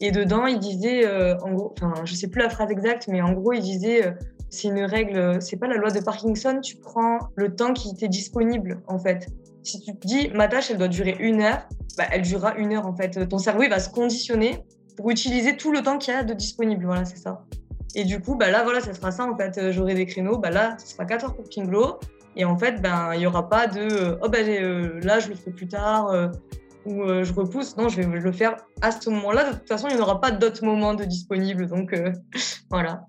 et 0.00 0.12
dedans 0.12 0.46
il 0.46 0.60
disait 0.60 1.08
en 1.42 1.50
gros, 1.50 1.74
enfin 1.76 2.04
je 2.04 2.14
sais 2.14 2.28
plus 2.28 2.40
la 2.40 2.50
phrase 2.50 2.70
exacte, 2.70 3.08
mais 3.08 3.20
en 3.20 3.32
gros 3.32 3.52
il 3.52 3.62
disait 3.62 4.14
c'est 4.50 4.68
une 4.68 4.84
règle, 4.84 5.42
c'est 5.42 5.56
pas 5.56 5.66
la 5.66 5.76
loi 5.76 5.90
de 5.90 5.98
Parkinson, 6.00 6.60
tu 6.62 6.76
prends 6.76 7.18
le 7.34 7.56
temps 7.56 7.72
qui 7.72 7.94
t'est 7.94 8.06
disponible 8.06 8.80
en 8.86 8.98
fait. 8.98 9.26
Si 9.66 9.80
tu 9.80 9.96
te 9.96 10.06
dis 10.06 10.28
ma 10.28 10.46
tâche 10.46 10.70
elle 10.70 10.78
doit 10.78 10.88
durer 10.88 11.16
une 11.18 11.42
heure, 11.42 11.68
bah, 11.98 12.04
elle 12.12 12.22
durera 12.22 12.56
une 12.56 12.72
heure 12.72 12.86
en 12.86 12.94
fait. 12.94 13.28
Ton 13.28 13.38
cerveau 13.38 13.62
il 13.62 13.70
va 13.70 13.80
se 13.80 13.90
conditionner 13.90 14.64
pour 14.96 15.10
utiliser 15.10 15.56
tout 15.56 15.72
le 15.72 15.82
temps 15.82 15.98
qu'il 15.98 16.14
y 16.14 16.16
a 16.16 16.22
de 16.22 16.34
disponible. 16.34 16.86
Voilà, 16.86 17.04
c'est 17.04 17.18
ça. 17.18 17.44
Et 17.94 18.04
du 18.04 18.20
coup, 18.20 18.36
bah 18.36 18.50
là, 18.50 18.62
voilà, 18.62 18.80
ça 18.80 18.94
sera 18.94 19.10
ça 19.10 19.24
en 19.24 19.36
fait. 19.36 19.72
J'aurai 19.72 19.94
des 19.94 20.06
créneaux. 20.06 20.38
Bah 20.38 20.50
là, 20.50 20.76
ce 20.78 20.92
sera 20.92 21.04
4 21.04 21.24
heures 21.24 21.34
pour 21.34 21.46
Pinglo. 21.48 21.98
Et 22.36 22.44
en 22.44 22.56
fait, 22.56 22.82
ben, 22.82 23.14
il 23.14 23.20
n'y 23.20 23.26
aura 23.26 23.48
pas 23.48 23.66
de 23.66 24.18
oh, 24.22 24.28
bah, 24.28 24.42
là, 24.42 25.18
je 25.18 25.28
le 25.28 25.34
ferai 25.34 25.50
plus 25.50 25.66
tard 25.66 26.08
euh, 26.10 26.28
ou 26.84 27.02
euh, 27.02 27.24
je 27.24 27.32
repousse. 27.32 27.76
Non, 27.76 27.88
je 27.88 28.02
vais 28.02 28.06
le 28.06 28.32
faire 28.32 28.56
à 28.82 28.90
ce 28.90 29.08
moment-là. 29.10 29.50
De 29.50 29.58
toute 29.58 29.68
façon, 29.68 29.88
il 29.88 29.96
n'y 29.96 30.02
aura 30.02 30.20
pas 30.20 30.30
d'autres 30.30 30.64
moments 30.64 30.94
de 30.94 31.04
disponibles. 31.04 31.66
Donc 31.66 31.92
euh, 31.92 32.12
voilà. 32.70 33.06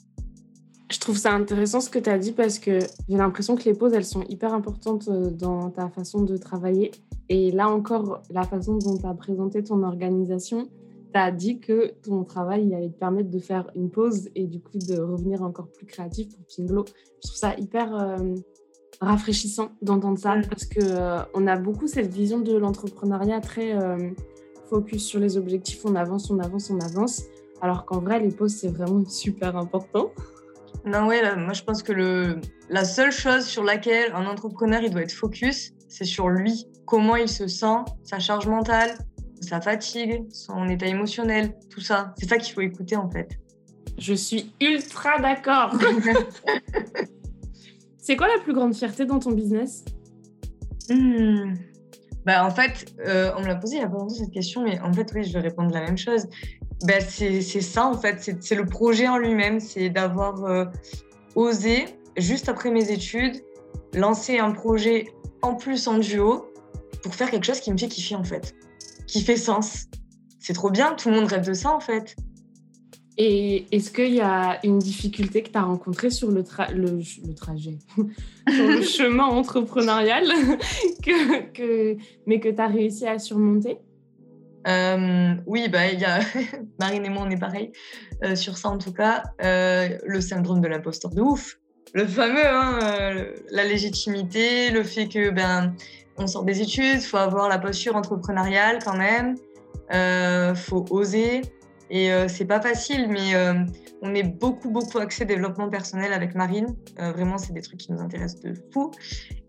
Je 0.89 1.00
trouve 1.00 1.17
ça 1.17 1.34
intéressant 1.34 1.82
ce 1.82 1.89
que 1.89 2.00
tu 2.00 2.10
as 2.10 2.17
dit 2.17 2.32
parce 2.32 2.60
que 2.60 2.80
j'ai 3.10 3.17
l'impression 3.17 3.56
que 3.56 3.63
les 3.63 3.73
pauses, 3.73 3.93
elles 3.93 4.06
sont 4.06 4.23
hyper 4.30 4.54
importantes 4.54 5.10
dans 5.10 5.69
ta 5.69 5.89
façon 5.89 6.21
de 6.21 6.38
travailler. 6.38 6.91
Et 7.30 7.52
là 7.52 7.67
encore, 7.67 8.21
la 8.30 8.43
façon 8.43 8.78
dont 8.78 8.97
tu 8.97 9.06
as 9.06 9.13
présenté 9.13 9.63
ton 9.63 9.84
organisation, 9.84 10.69
tu 11.13 11.19
as 11.19 11.32
dit 11.32 11.60
que 11.60 11.93
ton 12.04 12.23
travail 12.23 12.65
il 12.65 12.73
allait 12.73 12.89
te 12.89 12.97
permettre 12.97 13.30
de 13.30 13.39
faire 13.39 13.69
une 13.76 13.89
pause 13.89 14.30
et 14.36 14.45
du 14.45 14.62
coup 14.62 14.78
de 14.78 15.00
revenir 15.00 15.41
encore 15.41 15.67
plus 15.71 15.86
créatif 15.86 16.30
pour 16.30 16.45
Pinglo. 16.56 16.86
Je 16.88 17.28
trouve 17.28 17.38
ça 17.38 17.56
hyper 17.58 17.93
euh, 17.93 18.36
rafraîchissant 19.02 19.71
d'entendre 19.82 20.17
ça 20.17 20.36
parce 20.50 20.65
que 20.65 20.80
euh, 20.82 21.19
on 21.34 21.47
a 21.47 21.58
beaucoup 21.58 21.88
cette 21.88 22.13
vision 22.13 22.39
de 22.39 22.56
l'entrepreneuriat 22.56 23.41
très 23.41 23.78
euh, 23.78 24.12
focus 24.69 25.06
sur 25.06 25.19
les 25.19 25.38
objectifs, 25.38 25.84
on 25.86 25.95
avance, 25.95 26.30
on 26.30 26.39
avance, 26.39 26.69
on 26.69 26.80
avance, 26.80 27.23
alors 27.62 27.86
qu'en 27.86 28.00
vrai 28.00 28.19
les 28.19 28.30
pauses 28.30 28.56
c'est 28.56 28.69
vraiment 28.69 29.04
super 29.10 29.58
important. 29.58 30.12
Non 30.88 31.08
ouais, 31.08 31.36
moi 31.36 31.54
je 31.54 31.63
pense 31.63 31.84
que 31.84 31.91
le, 31.91 32.39
la 32.69 32.86
seule 32.86 33.12
chose 33.12 33.45
sur 33.45 33.63
laquelle 33.63 34.13
un 34.13 34.26
entrepreneur 34.26 34.82
il 34.82 34.89
doit 34.89 35.02
être 35.02 35.12
focus, 35.12 35.73
c'est 35.89 36.06
sur 36.06 36.30
lui 36.30 36.67
comment 36.86 37.17
il 37.17 37.28
se 37.28 37.47
sent, 37.47 37.84
sa 38.04 38.19
charge 38.19 38.47
mentale, 38.47 38.97
sa 39.41 39.60
fatigue, 39.60 40.26
son 40.32 40.69
état 40.69 40.88
émotionnel, 40.88 41.54
tout 41.69 41.82
ça. 41.82 42.13
C'est 42.17 42.30
ça 42.30 42.38
qu'il 42.38 42.54
faut 42.54 42.62
écouter 42.62 42.95
en 42.95 43.10
fait. 43.10 43.38
Je 43.97 44.13
suis 44.13 44.54
ultra 44.62 45.19
d'accord. 45.19 45.73
c'est 47.97 48.15
quoi 48.15 48.28
la 48.28 48.41
plus 48.41 48.54
grande 48.54 48.73
fierté 48.73 49.06
dans 49.06 49.19
ton 49.19 49.32
business? 49.32 49.84
Hmm. 50.89 51.56
bah, 52.26 52.45
En 52.45 52.52
fait, 52.52 52.93
euh, 53.06 53.34
on 53.38 53.41
me 53.41 53.47
l'a 53.47 53.56
posé 53.56 53.76
il 53.76 53.82
y 53.82 53.84
a 53.84 53.89
pas 53.89 53.97
longtemps 53.97 54.15
cette 54.15 54.32
question, 54.32 54.63
mais 54.63 54.80
en 54.80 54.93
fait, 54.93 55.12
oui, 55.13 55.26
je 55.26 55.34
vais 55.34 55.41
répondre 55.41 55.73
la 55.73 55.82
même 55.82 55.97
chose. 55.97 56.28
Bah, 56.85 56.99
c'est 56.99 57.41
ça 57.41 57.87
en 57.87 57.97
fait, 57.97 58.37
c'est 58.39 58.55
le 58.55 58.65
projet 58.65 59.07
en 59.07 59.17
lui-même, 59.17 59.59
c'est 59.59 59.89
d'avoir 59.89 60.43
euh, 60.45 60.65
osé, 61.35 61.85
juste 62.17 62.49
après 62.49 62.69
mes 62.69 62.91
études, 62.91 63.43
lancer 63.93 64.37
un 64.37 64.51
projet 64.51 65.07
en 65.41 65.55
plus 65.55 65.87
en 65.87 65.97
duo 65.97 66.51
pour 67.01 67.15
faire 67.15 67.31
quelque 67.31 67.45
chose 67.45 67.59
qui 67.59 67.71
me 67.71 67.77
fait 67.77 67.87
kiffer 67.87 68.15
en 68.15 68.23
fait, 68.23 68.55
qui 69.07 69.21
fait 69.21 69.37
sens. 69.37 69.87
C'est 70.39 70.53
trop 70.53 70.69
bien, 70.69 70.93
tout 70.93 71.09
le 71.09 71.15
monde 71.15 71.27
rêve 71.27 71.45
de 71.45 71.53
ça 71.53 71.71
en 71.73 71.79
fait. 71.79 72.15
Et 73.17 73.65
est-ce 73.71 73.89
qu'il 73.89 74.13
y 74.13 74.21
a 74.21 74.63
une 74.63 74.77
difficulté 74.77 75.41
que 75.41 75.49
tu 75.49 75.57
as 75.57 75.63
rencontrée 75.63 76.11
sur 76.11 76.29
le, 76.29 76.43
le, 76.75 77.33
trajet, 77.33 77.79
sur 77.97 78.67
le 78.67 78.81
chemin 78.83 79.25
entrepreneurial, 79.25 80.25
que, 81.03 81.51
que, 81.51 81.97
mais 82.27 82.39
que 82.39 82.49
tu 82.49 82.61
as 82.61 82.67
réussi 82.67 83.07
à 83.07 83.17
surmonter? 83.17 83.79
Euh, 84.67 85.36
oui, 85.45 85.69
bah, 85.69 85.80
Marine 86.80 87.06
et 87.06 87.10
moi, 87.10 87.23
on 87.25 87.30
est 87.30 87.39
pareil 87.39 87.71
euh, 88.23 88.36
sur 88.36 88.58
ça 88.58 88.69
en 88.69 88.77
tout 88.77 88.93
cas. 88.93 89.23
Euh, 89.43 89.97
le 90.06 90.21
syndrome 90.21 90.62
de 90.62 90.67
l'imposteur 90.67 91.12
de 91.12 91.21
ouf. 91.21 91.58
Le 91.93 92.06
fameux, 92.06 92.45
hein, 92.45 92.80
la 93.49 93.63
légitimité, 93.63 94.71
le 94.71 94.84
fait 94.84 95.08
que 95.08 95.30
ben, 95.30 95.73
on 96.17 96.27
sort 96.27 96.43
des 96.43 96.62
études, 96.62 96.99
faut 96.99 97.17
avoir 97.17 97.47
la 97.47 97.60
posture 97.60 97.95
entrepreneuriale 97.95 98.80
quand 98.84 98.97
même, 98.97 99.36
faut 100.56 100.86
oser. 100.89 101.43
Et 101.89 102.12
euh, 102.12 102.28
c'est 102.28 102.45
pas 102.45 102.62
facile, 102.62 103.08
mais 103.10 103.36
euh, 103.36 103.54
on 104.02 104.13
est 104.13 104.23
beaucoup, 104.23 104.69
beaucoup 104.69 104.97
axé 104.97 105.26
développement 105.26 105.69
personnel 105.69 106.13
avec 106.13 106.36
Marine. 106.36 106.76
Euh, 107.00 107.12
vraiment, 107.12 107.38
c'est 107.38 107.54
des 107.54 107.62
trucs 107.62 107.80
qui 107.80 107.91
nous 107.91 108.02
intéressent 108.02 108.41
de 108.41 108.54
fou. 108.73 108.91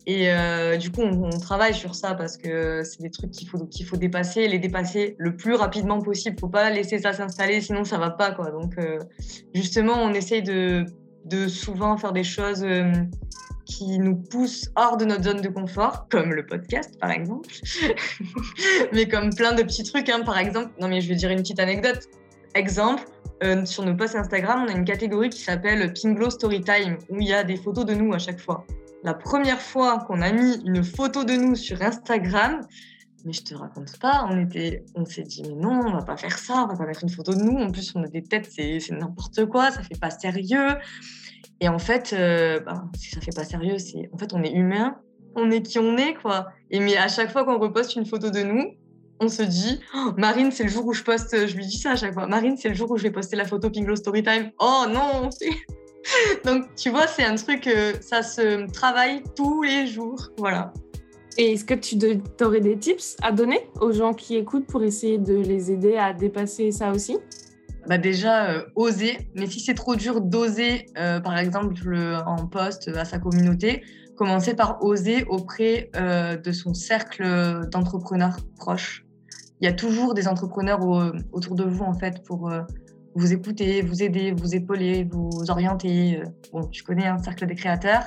Et 0.06 0.30
du 0.78 0.90
coup, 0.90 1.02
on, 1.02 1.28
travaille 1.38 1.74
sur 1.74 1.94
ça 1.94 2.14
parce 2.14 2.38
que 2.38 2.82
c'est 2.82 3.02
des 3.02 3.10
trucs 3.10 3.30
qu'il 3.30 3.46
faut, 3.46 3.66
qu'il 3.66 3.84
faut 3.84 3.98
dépasser, 3.98 4.48
les 4.48 4.58
dépasser 4.58 5.16
le 5.18 5.36
plus 5.36 5.54
rapidement 5.54 5.98
possible. 6.00 6.34
Faut 6.40 6.48
pas 6.48 6.70
laisser 6.70 6.98
ça 6.98 7.12
s'installer, 7.12 7.60
sinon 7.60 7.84
ça 7.84 7.98
va 7.98 8.08
pas, 8.08 8.30
quoi. 8.30 8.50
Donc, 8.50 8.74
justement, 9.54 10.02
on 10.02 10.14
essaye 10.14 10.42
de, 10.42 10.86
de 11.26 11.46
souvent 11.46 11.98
faire 11.98 12.14
des 12.14 12.24
choses 12.24 12.64
qui 13.66 13.98
nous 13.98 14.16
poussent 14.16 14.70
hors 14.76 14.96
de 14.96 15.04
notre 15.04 15.24
zone 15.24 15.42
de 15.42 15.48
confort, 15.48 16.08
comme 16.08 16.32
le 16.32 16.46
podcast 16.46 16.98
par 16.98 17.10
exemple, 17.10 17.50
mais 18.94 19.06
comme 19.06 19.34
plein 19.34 19.52
de 19.52 19.62
petits 19.62 19.84
trucs. 19.84 20.08
Hein. 20.08 20.22
Par 20.24 20.38
exemple, 20.38 20.70
non 20.80 20.88
mais 20.88 21.02
je 21.02 21.08
vais 21.08 21.16
dire 21.16 21.30
une 21.30 21.40
petite 21.40 21.60
anecdote. 21.60 22.08
Exemple, 22.54 23.04
euh, 23.42 23.64
sur 23.64 23.84
nos 23.84 23.94
posts 23.94 24.16
Instagram, 24.16 24.64
on 24.66 24.68
a 24.68 24.76
une 24.76 24.84
catégorie 24.84 25.30
qui 25.30 25.40
s'appelle 25.40 25.92
Pinglo 25.92 26.30
Storytime, 26.30 26.98
où 27.08 27.20
il 27.20 27.28
y 27.28 27.32
a 27.32 27.44
des 27.44 27.56
photos 27.56 27.84
de 27.84 27.94
nous 27.94 28.12
à 28.12 28.18
chaque 28.18 28.40
fois. 28.40 28.66
La 29.04 29.14
première 29.14 29.60
fois 29.60 29.98
qu'on 30.06 30.20
a 30.22 30.32
mis 30.32 30.60
une 30.64 30.82
photo 30.82 31.24
de 31.24 31.34
nous 31.34 31.54
sur 31.54 31.80
Instagram, 31.80 32.62
mais 33.24 33.32
je 33.32 33.42
te 33.42 33.54
raconte 33.54 33.98
pas, 34.00 34.26
on 34.28 34.40
était, 34.40 34.84
on 34.94 35.04
s'est 35.04 35.22
dit 35.22 35.42
mais 35.42 35.54
non, 35.54 35.80
on 35.86 35.92
va 35.92 36.02
pas 36.02 36.16
faire 36.16 36.36
ça, 36.36 36.64
on 36.64 36.66
va 36.66 36.76
pas 36.76 36.86
mettre 36.86 37.04
une 37.04 37.10
photo 37.10 37.32
de 37.32 37.42
nous. 37.42 37.58
En 37.58 37.70
plus, 37.70 37.92
on 37.94 38.02
a 38.02 38.08
des 38.08 38.22
têtes, 38.22 38.50
c'est 38.50 38.80
n'importe 38.90 39.46
quoi, 39.46 39.70
ça 39.70 39.82
fait 39.82 39.98
pas 40.00 40.10
sérieux. 40.10 40.76
Et 41.60 41.68
en 41.68 41.78
fait, 41.78 42.12
euh, 42.12 42.60
ben, 42.60 42.90
si 42.96 43.10
ça 43.10 43.20
fait 43.20 43.34
pas 43.34 43.44
sérieux, 43.44 43.78
c'est 43.78 44.08
en 44.12 44.18
fait 44.18 44.32
on 44.32 44.42
est 44.42 44.52
humain, 44.52 44.98
on 45.36 45.50
est 45.50 45.62
qui 45.62 45.78
on 45.78 45.96
est 45.96 46.14
quoi. 46.14 46.48
Et 46.70 46.80
mais 46.80 46.96
à 46.96 47.08
chaque 47.08 47.30
fois 47.30 47.44
qu'on 47.44 47.58
reposte 47.58 47.96
une 47.96 48.06
photo 48.06 48.30
de 48.30 48.42
nous, 48.42 48.74
on 49.20 49.28
se 49.28 49.42
dit 49.42 49.80
oh, 49.94 50.12
Marine, 50.16 50.50
c'est 50.50 50.64
le 50.64 50.70
jour 50.70 50.86
où 50.86 50.92
je 50.92 51.02
poste, 51.02 51.46
je 51.46 51.56
lui 51.56 51.66
dis 51.66 51.78
ça 51.78 51.92
à 51.92 51.96
chaque 51.96 52.14
fois. 52.14 52.26
Marine, 52.26 52.56
c'est 52.56 52.68
le 52.68 52.74
jour 52.74 52.90
où 52.90 52.96
je 52.96 53.02
vais 53.02 53.10
poster 53.10 53.36
la 53.36 53.44
photo 53.44 53.70
Pinglo 53.70 53.96
Storytime. 53.96 54.50
Oh 54.58 54.84
non, 54.88 55.28
donc 56.44 56.74
tu 56.76 56.90
vois, 56.90 57.06
c'est 57.06 57.24
un 57.24 57.34
truc, 57.34 57.66
euh, 57.66 57.92
ça 58.00 58.22
se 58.22 58.70
travaille 58.70 59.22
tous 59.36 59.62
les 59.62 59.86
jours, 59.86 60.30
voilà. 60.38 60.72
Et 61.36 61.52
est-ce 61.52 61.64
que 61.64 61.74
tu 61.74 61.96
aurais 62.44 62.60
des 62.60 62.76
tips 62.76 63.16
à 63.22 63.30
donner 63.30 63.60
aux 63.80 63.92
gens 63.92 64.12
qui 64.12 64.36
écoutent 64.36 64.66
pour 64.66 64.82
essayer 64.82 65.18
de 65.18 65.34
les 65.34 65.70
aider 65.70 65.96
à 65.96 66.12
dépasser 66.12 66.72
ça 66.72 66.90
aussi? 66.90 67.16
Bah 67.86 67.96
déjà, 67.96 68.50
euh, 68.50 68.64
oser. 68.74 69.30
Mais 69.34 69.46
si 69.46 69.60
c'est 69.60 69.74
trop 69.74 69.94
dur 69.94 70.20
d'oser, 70.20 70.86
euh, 70.98 71.20
par 71.20 71.38
exemple, 71.38 71.96
en 72.26 72.46
poste 72.46 72.88
à 72.88 73.04
sa 73.04 73.18
communauté, 73.18 73.82
commencer 74.16 74.54
par 74.54 74.82
oser 74.82 75.24
auprès 75.24 75.90
euh, 75.96 76.36
de 76.36 76.50
son 76.50 76.74
cercle 76.74 77.68
d'entrepreneurs 77.70 78.38
proches. 78.56 79.04
Il 79.60 79.64
y 79.64 79.68
a 79.68 79.72
toujours 79.72 80.14
des 80.14 80.28
entrepreneurs 80.28 80.80
autour 81.32 81.54
de 81.54 81.64
vous, 81.64 81.84
en 81.84 81.94
fait, 81.94 82.22
pour 82.24 82.50
vous 83.18 83.32
écouter, 83.32 83.82
vous 83.82 84.02
aider, 84.02 84.32
vous 84.32 84.54
épauler, 84.54 85.04
vous 85.10 85.30
orienter. 85.48 86.20
Euh, 86.20 86.24
bon, 86.52 86.66
tu 86.68 86.84
connais 86.84 87.06
un 87.06 87.18
cercle 87.18 87.46
des 87.46 87.54
créateurs. 87.56 88.04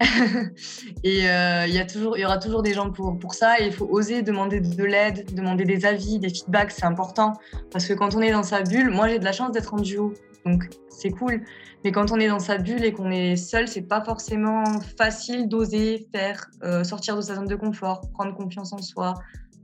et 1.04 1.28
euh, 1.28 1.66
il 1.66 1.74
y, 1.74 1.78
a 1.78 1.86
toujours, 1.86 2.18
y 2.18 2.24
aura 2.24 2.38
toujours 2.38 2.62
des 2.62 2.74
gens 2.74 2.90
pour, 2.90 3.18
pour 3.18 3.34
ça. 3.34 3.60
Et 3.60 3.66
il 3.66 3.72
faut 3.72 3.86
oser 3.86 4.22
demander 4.22 4.60
de 4.60 4.84
l'aide, 4.84 5.34
demander 5.34 5.64
des 5.64 5.86
avis, 5.86 6.18
des 6.18 6.28
feedbacks. 6.28 6.72
C'est 6.72 6.84
important. 6.84 7.32
Parce 7.70 7.86
que 7.86 7.94
quand 7.94 8.14
on 8.14 8.20
est 8.20 8.32
dans 8.32 8.42
sa 8.42 8.62
bulle, 8.62 8.90
moi 8.90 9.08
j'ai 9.08 9.18
de 9.18 9.24
la 9.24 9.32
chance 9.32 9.52
d'être 9.52 9.72
en 9.72 9.78
duo. 9.78 10.12
Donc 10.44 10.68
c'est 10.88 11.10
cool. 11.10 11.42
Mais 11.84 11.92
quand 11.92 12.12
on 12.12 12.18
est 12.18 12.28
dans 12.28 12.38
sa 12.38 12.58
bulle 12.58 12.84
et 12.84 12.92
qu'on 12.92 13.10
est 13.10 13.36
seul, 13.36 13.68
c'est 13.68 13.82
pas 13.82 14.02
forcément 14.02 14.64
facile 14.98 15.48
d'oser 15.48 16.08
faire, 16.14 16.50
euh, 16.62 16.84
sortir 16.84 17.16
de 17.16 17.22
sa 17.22 17.36
zone 17.36 17.46
de 17.46 17.56
confort, 17.56 18.02
prendre 18.12 18.34
confiance 18.34 18.72
en 18.72 18.78
soi. 18.78 19.14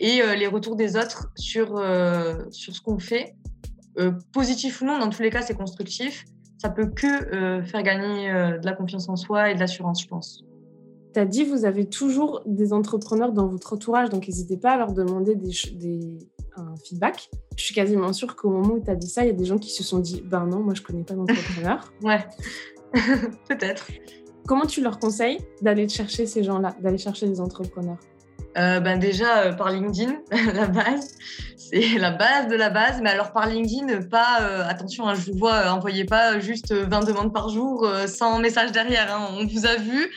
Et 0.00 0.22
les 0.36 0.46
retours 0.46 0.76
des 0.76 0.96
autres 0.96 1.32
sur, 1.34 1.82
sur 2.52 2.72
ce 2.72 2.80
qu'on 2.80 3.00
fait, 3.00 3.34
euh, 3.98 4.12
positif 4.32 4.80
ou 4.80 4.84
non, 4.84 4.98
dans 4.98 5.10
tous 5.10 5.22
les 5.22 5.30
cas, 5.30 5.42
c'est 5.42 5.56
constructif. 5.56 6.24
Ça 6.58 6.68
peut 6.68 6.86
que 6.86 7.34
euh, 7.34 7.62
faire 7.62 7.82
gagner 7.82 8.30
euh, 8.30 8.58
de 8.58 8.66
la 8.66 8.72
confiance 8.72 9.08
en 9.08 9.16
soi 9.16 9.50
et 9.50 9.54
de 9.54 9.60
l'assurance, 9.60 10.02
je 10.02 10.08
pense. 10.08 10.44
Tu 11.14 11.20
as 11.20 11.24
dit 11.24 11.44
vous 11.44 11.64
avez 11.64 11.88
toujours 11.88 12.42
des 12.46 12.72
entrepreneurs 12.72 13.32
dans 13.32 13.48
votre 13.48 13.72
entourage, 13.72 14.10
donc 14.10 14.28
n'hésitez 14.28 14.56
pas 14.56 14.72
à 14.72 14.76
leur 14.76 14.92
demander 14.92 15.34
des, 15.34 15.50
un 16.58 16.74
feedback. 16.84 17.30
Je 17.56 17.64
suis 17.64 17.74
quasiment 17.74 18.12
sûre 18.12 18.36
qu'au 18.36 18.50
moment 18.50 18.74
où 18.74 18.80
tu 18.80 18.90
as 18.90 18.94
dit 18.94 19.08
ça, 19.08 19.24
il 19.24 19.28
y 19.28 19.30
a 19.30 19.34
des 19.34 19.44
gens 19.44 19.58
qui 19.58 19.70
se 19.70 19.82
sont 19.82 19.98
dit 19.98 20.22
ben 20.24 20.46
non, 20.46 20.60
moi 20.60 20.74
je 20.74 20.82
connais 20.82 21.04
pas 21.04 21.14
d'entrepreneur. 21.14 21.92
ouais, 22.02 22.24
peut-être. 23.48 23.88
Comment 24.46 24.66
tu 24.66 24.80
leur 24.80 24.98
conseilles 24.98 25.38
d'aller 25.60 25.88
chercher 25.88 26.26
ces 26.26 26.42
gens-là, 26.42 26.74
d'aller 26.80 26.98
chercher 26.98 27.28
des 27.28 27.40
entrepreneurs? 27.40 27.98
Ben 28.58 28.98
déjà 28.98 29.52
par 29.52 29.70
LinkedIn, 29.70 30.16
la 30.54 30.66
base 30.66 31.16
c'est 31.70 31.98
la 31.98 32.10
base 32.10 32.48
de 32.48 32.56
la 32.56 32.70
base. 32.70 33.00
Mais 33.02 33.10
alors 33.10 33.32
par 33.32 33.46
LinkedIn, 33.46 34.02
pas 34.02 34.42
euh, 34.42 34.64
attention, 34.66 35.06
hein, 35.06 35.14
je 35.14 35.30
vous 35.30 35.38
vois, 35.38 35.54
euh, 35.54 35.70
envoyez 35.70 36.04
pas 36.04 36.38
juste 36.40 36.72
20 36.72 37.04
demandes 37.04 37.32
par 37.32 37.48
jour 37.48 37.84
euh, 37.84 38.06
sans 38.06 38.38
message 38.38 38.72
derrière. 38.72 39.12
Hein. 39.14 39.28
on 39.32 39.46
vous 39.46 39.66
a 39.66 39.76
vu, 39.76 40.10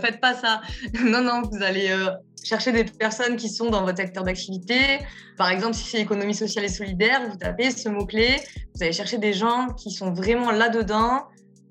faites 0.00 0.20
pas 0.20 0.34
ça. 0.34 0.60
non, 1.04 1.22
non, 1.22 1.42
vous 1.42 1.62
allez 1.62 1.94
chercher 2.42 2.72
des 2.72 2.84
personnes 2.84 3.36
qui 3.36 3.48
sont 3.48 3.70
dans 3.70 3.82
votre 3.84 3.98
secteur 3.98 4.22
d'activité. 4.22 4.76
Par 5.36 5.48
exemple, 5.48 5.74
si 5.74 5.84
c'est 5.84 6.00
économie 6.00 6.34
sociale 6.34 6.64
et 6.64 6.68
solidaire, 6.68 7.22
vous 7.28 7.36
tapez 7.36 7.70
ce 7.70 7.88
mot-clé, 7.88 8.36
vous 8.74 8.82
allez 8.82 8.92
chercher 8.92 9.18
des 9.18 9.32
gens 9.32 9.68
qui 9.76 9.90
sont 9.90 10.12
vraiment 10.12 10.50
là-dedans, 10.50 11.24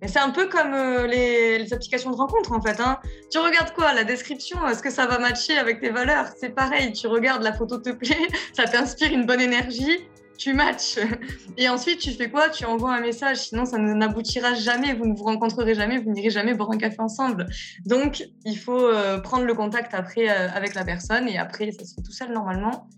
c'est 0.07 0.19
un 0.19 0.31
peu 0.31 0.47
comme 0.47 0.73
euh, 0.73 1.07
les, 1.07 1.73
applications 1.73 2.11
de 2.11 2.15
rencontre 2.15 2.51
en 2.51 2.61
fait. 2.61 2.79
Hein. 2.79 2.99
Tu 3.31 3.39
regardes 3.39 3.73
quoi? 3.73 3.93
La 3.93 4.03
description, 4.03 4.67
est-ce 4.67 4.83
que 4.83 4.89
ça 4.89 5.05
va 5.05 5.19
matcher 5.19 5.57
avec 5.57 5.79
tes 5.79 5.89
valeurs? 5.89 6.27
C'est 6.39 6.49
pareil, 6.49 6.91
tu 6.93 7.07
regardes 7.07 7.43
la 7.43 7.53
photo 7.53 7.77
te 7.77 7.91
plaît, 7.91 8.27
ça 8.53 8.65
t'inspire 8.65 9.11
une 9.11 9.25
bonne 9.25 9.41
énergie, 9.41 10.07
tu 10.37 10.53
matches. 10.53 10.97
Et 11.57 11.69
ensuite, 11.69 11.99
tu 11.99 12.11
fais 12.11 12.29
quoi? 12.29 12.49
Tu 12.49 12.65
envoies 12.65 12.93
un 12.93 13.01
message, 13.01 13.37
sinon 13.37 13.65
ça 13.65 13.77
n'aboutira 13.77 14.53
jamais, 14.53 14.93
vous 14.93 15.05
ne 15.05 15.15
vous 15.15 15.23
rencontrerez 15.23 15.75
jamais, 15.75 15.99
vous 15.99 16.11
n'irez 16.11 16.29
jamais 16.29 16.53
boire 16.53 16.71
un 16.71 16.77
café 16.77 16.99
ensemble. 16.99 17.45
Donc, 17.85 18.23
il 18.45 18.57
faut 18.57 18.85
euh, 18.87 19.19
prendre 19.19 19.45
le 19.45 19.53
contact 19.53 19.93
après 19.93 20.29
euh, 20.29 20.49
avec 20.53 20.75
la 20.75 20.83
personne 20.83 21.27
et 21.27 21.37
après, 21.37 21.71
ça 21.71 21.85
se 21.85 21.95
fait 21.95 22.01
tout 22.01 22.11
seul 22.11 22.31
normalement. 22.31 22.89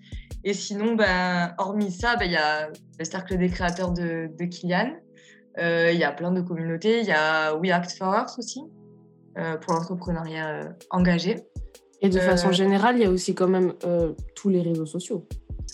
Et 0.44 0.54
sinon, 0.54 0.96
ben, 0.96 1.54
hormis 1.58 1.92
ça, 1.92 2.16
ben, 2.16 2.26
il 2.26 2.32
y 2.32 2.38
a 2.38 2.70
le 3.00 3.06
cercle 3.06 3.38
des 3.38 3.50
créateurs 3.50 3.92
de, 3.92 4.30
de 4.38 4.46
Kylian 4.46 4.94
il 5.58 5.98
y 5.98 6.04
a 6.04 6.12
plein 6.12 6.32
de 6.32 6.42
communautés. 6.42 7.02
Il 7.02 7.06
y 7.06 7.12
a 7.12 7.56
We 7.56 7.72
Act 7.72 7.92
for 7.98 8.14
Earth 8.14 8.36
aussi, 8.38 8.62
euh, 9.38 9.58
pour 9.58 9.74
l'entrepreneuriat 9.74 10.50
euh, 10.50 10.64
engagé. 10.90 11.38
Et 12.02 12.10
de 12.10 12.20
façon 12.20 12.52
générale, 12.52 12.98
il 12.98 13.04
y 13.04 13.06
a 13.06 13.10
aussi 13.10 13.34
quand 13.34 13.48
même 13.48 13.74
tous 14.36 14.50
les 14.50 14.62
réseaux 14.62 14.86
sociaux. 14.86 15.28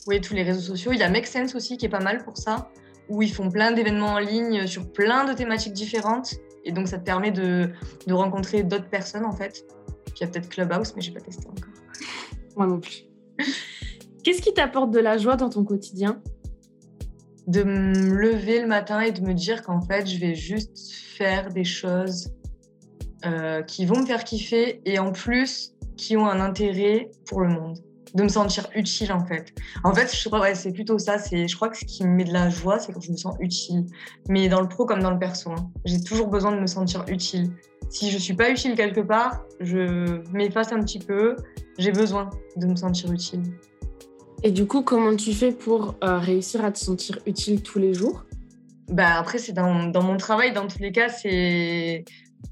Oui, 0.08 0.22
tous 0.22 0.34
les 0.34 0.44
réseaux 0.44 0.62
sociaux. 0.62 0.92
Il 0.94 1.00
y 1.00 1.04
a 1.04 1.10
Make 1.10 1.28
Sense 1.28 1.56
aussi 1.56 1.78
qui 1.78 1.86
est 1.86 1.90
pas 1.90 2.00
mal 2.00 2.24
pour 2.24 2.38
ça, 2.38 2.70
où 3.10 3.22
ils 3.22 3.34
font 3.34 3.50
plein 3.50 3.72
d'événements 3.72 4.14
en 4.14 4.20
ligne 4.20 4.66
sur 4.68 4.92
plein 4.92 5.26
de 5.26 5.34
thématiques 5.34 5.74
différentes. 5.74 6.36
Et 6.64 6.72
donc, 6.72 6.88
ça 6.88 7.00
te 7.00 7.04
permet 7.04 7.32
de, 7.32 7.70
de 8.08 8.14
rencontrer 8.14 8.64
d'autres 8.64 8.90
personnes, 8.90 9.26
en 9.26 9.32
fait. 9.32 9.66
il 10.16 10.22
y 10.22 10.24
a 10.24 10.28
peut-être 10.28 10.48
Clubhouse, 10.50 10.94
mais 10.96 11.02
je 11.02 11.10
n'ai 11.10 11.16
pas 11.16 11.22
testé 11.22 11.48
encore. 11.48 11.70
Moi 12.56 12.68
non 12.68 12.80
plus. 12.80 13.04
Qu'est-ce 14.24 14.42
qui 14.42 14.54
t'apporte 14.54 14.92
de 14.92 15.00
la 15.00 15.18
joie 15.18 15.36
dans 15.36 15.50
ton 15.50 15.64
quotidien? 15.64 16.22
De 17.52 17.64
me 17.64 18.16
lever 18.16 18.62
le 18.62 18.68
matin 18.68 19.02
et 19.02 19.12
de 19.12 19.22
me 19.22 19.34
dire 19.34 19.62
qu'en 19.62 19.82
fait, 19.82 20.08
je 20.08 20.18
vais 20.18 20.36
juste 20.36 20.94
faire 21.18 21.50
des 21.50 21.66
choses 21.66 22.32
euh, 23.26 23.62
qui 23.64 23.86
vont 23.86 24.00
me 24.00 24.06
faire 24.06 24.24
kiffer 24.24 24.82
et 24.86 25.00
en 25.00 25.12
plus 25.12 25.74
qui 25.98 26.16
ont 26.16 26.26
un 26.26 26.40
intérêt 26.40 27.12
pour 27.28 27.42
le 27.42 27.50
monde. 27.50 27.78
De 28.14 28.24
me 28.24 28.30
sentir 28.30 28.68
utile 28.76 29.14
en 29.14 29.26
fait. 29.26 29.54
En 29.86 29.94
fait, 29.94 30.14
je 30.14 30.28
crois, 30.28 30.42
ouais, 30.42 30.56
c'est 30.56 30.74
plutôt 30.74 30.98
ça. 30.98 31.18
C'est, 31.18 31.48
je 31.48 31.56
crois 31.56 31.70
que 31.70 31.78
ce 31.78 31.86
qui 31.86 32.04
me 32.04 32.10
met 32.10 32.26
de 32.26 32.34
la 32.34 32.50
joie, 32.50 32.78
c'est 32.78 32.92
quand 32.92 33.00
je 33.00 33.12
me 33.12 33.16
sens 33.16 33.36
utile. 33.40 33.86
Mais 34.28 34.50
dans 34.50 34.60
le 34.60 34.68
pro 34.68 34.86
comme 34.86 35.02
dans 35.02 35.12
le 35.12 35.20
perso, 35.20 35.52
hein. 35.52 35.72
j'ai 35.86 36.02
toujours 36.02 36.28
besoin 36.28 36.52
de 36.54 36.60
me 36.60 36.68
sentir 36.68 37.06
utile. 37.08 37.52
Si 37.90 38.12
je 38.12 38.18
suis 38.18 38.34
pas 38.34 38.50
utile 38.50 38.76
quelque 38.76 39.02
part, 39.02 39.44
je 39.62 40.22
m'efface 40.34 40.74
un 40.74 40.82
petit 40.82 41.00
peu. 41.00 41.38
J'ai 41.78 41.92
besoin 41.92 42.30
de 42.58 42.66
me 42.66 42.76
sentir 42.76 43.12
utile. 43.12 43.44
Et 44.44 44.50
du 44.50 44.66
coup, 44.66 44.82
comment 44.82 45.16
tu 45.16 45.34
fais 45.34 45.52
pour 45.52 45.96
euh, 46.04 46.18
réussir 46.18 46.66
à 46.66 46.72
te 46.72 46.80
sentir 46.80 47.20
utile 47.28 47.62
tous 47.62 47.78
les 47.78 47.94
jours? 47.94 48.26
Bah 48.90 49.20
Après, 49.20 49.38
c'est 49.38 49.54
dans, 49.54 49.92
mon 49.94 50.18
travail, 50.18 50.52
dans 50.52 50.68
tous 50.68 50.80
les 50.80 50.92
cas, 50.92 51.10
c'est 51.10 52.04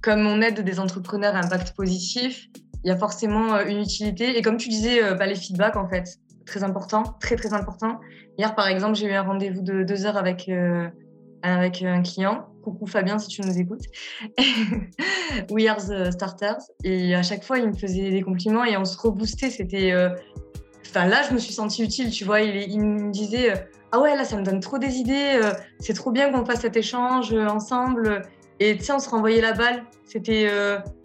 comme 0.01 0.25
on 0.27 0.39
aide 0.41 0.61
des 0.61 0.79
entrepreneurs 0.79 1.35
à 1.35 1.39
impact 1.39 1.75
positif, 1.75 2.47
il 2.83 2.89
y 2.89 2.91
a 2.91 2.97
forcément 2.97 3.55
euh, 3.55 3.65
une 3.65 3.79
utilité. 3.79 4.37
Et 4.37 4.41
comme 4.43 4.57
tu 4.57 4.69
disais, 4.69 5.03
euh, 5.03 5.15
bah, 5.15 5.25
les 5.25 5.33
feedbacks, 5.33 5.77
en 5.77 5.89
fait, 5.89 6.19
très 6.45 6.63
important, 6.63 7.01
très 7.19 7.35
très 7.35 7.53
important. 7.53 7.99
Hier, 8.37 8.53
par 8.53 8.67
exemple, 8.67 8.95
j'ai 8.95 9.07
eu 9.07 9.13
un 9.13 9.23
rendez-vous 9.23 9.63
de 9.63 9.83
deux 9.83 10.05
heures 10.05 10.17
avec, 10.17 10.49
avec 11.41 11.81
un 11.81 12.01
client. 12.03 12.45
Coucou 12.63 12.85
Fabien, 12.85 13.19
si 13.19 13.27
tu 13.27 13.41
nous 13.41 13.57
écoutes. 13.57 13.83
We 15.49 15.67
are 15.67 15.77
the 15.77 16.11
starters. 16.11 16.61
Et 16.83 17.15
à 17.15 17.23
chaque 17.23 17.43
fois, 17.43 17.57
il 17.57 17.67
me 17.67 17.73
faisait 17.73 18.11
des 18.11 18.21
compliments 18.21 18.63
et 18.63 18.77
on 18.77 18.85
se 18.85 18.97
reboostait. 18.97 19.49
C'était 19.49 19.91
Enfin, 20.89 21.05
là, 21.05 21.21
je 21.27 21.33
me 21.33 21.39
suis 21.39 21.53
sentie 21.53 21.83
utile, 21.83 22.09
tu 22.09 22.25
vois. 22.25 22.41
Il, 22.41 22.79
me 22.79 23.11
disait 23.11 23.51
euh, 23.51 23.55
Ah 23.91 23.99
ouais, 23.99 24.15
là, 24.15 24.23
ça 24.23 24.37
me 24.37 24.43
donne 24.43 24.59
trop 24.59 24.79
des 24.79 24.95
idées. 24.95 25.39
Euh, 25.41 25.51
c'est 25.79 25.93
trop 25.93 26.11
bien 26.11 26.31
qu'on 26.31 26.43
fasse 26.45 26.61
cet 26.61 26.75
échange 26.77 27.31
euh, 27.31 27.47
ensemble. 27.47 28.23
Et 28.59 28.75
tu 28.75 28.83
sais, 28.83 28.93
on 28.93 28.99
se 28.99 29.09
renvoyait 29.09 29.41
la 29.41 29.53
balle. 29.53 29.83
C'était 30.05 30.49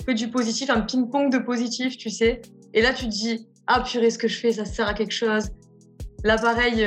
que 0.07 0.13
du 0.13 0.29
positif, 0.29 0.71
un 0.71 0.81
ping-pong 0.81 1.31
de 1.31 1.39
positif, 1.39 1.97
tu 1.97 2.11
sais. 2.11 2.41
Et 2.73 2.83
là, 2.83 2.93
tu 2.93 3.05
te 3.05 3.11
dis 3.11 3.47
Ah 3.67 3.81
purée, 3.81 4.11
ce 4.11 4.19
que 4.19 4.27
je 4.27 4.41
fais, 4.41 4.53
ça 4.53 4.65
sert 4.65 4.89
à 4.89 4.95
quelque 4.95 5.13
chose. 5.13 5.51
Là, 6.25 6.37
pareil, 6.39 6.85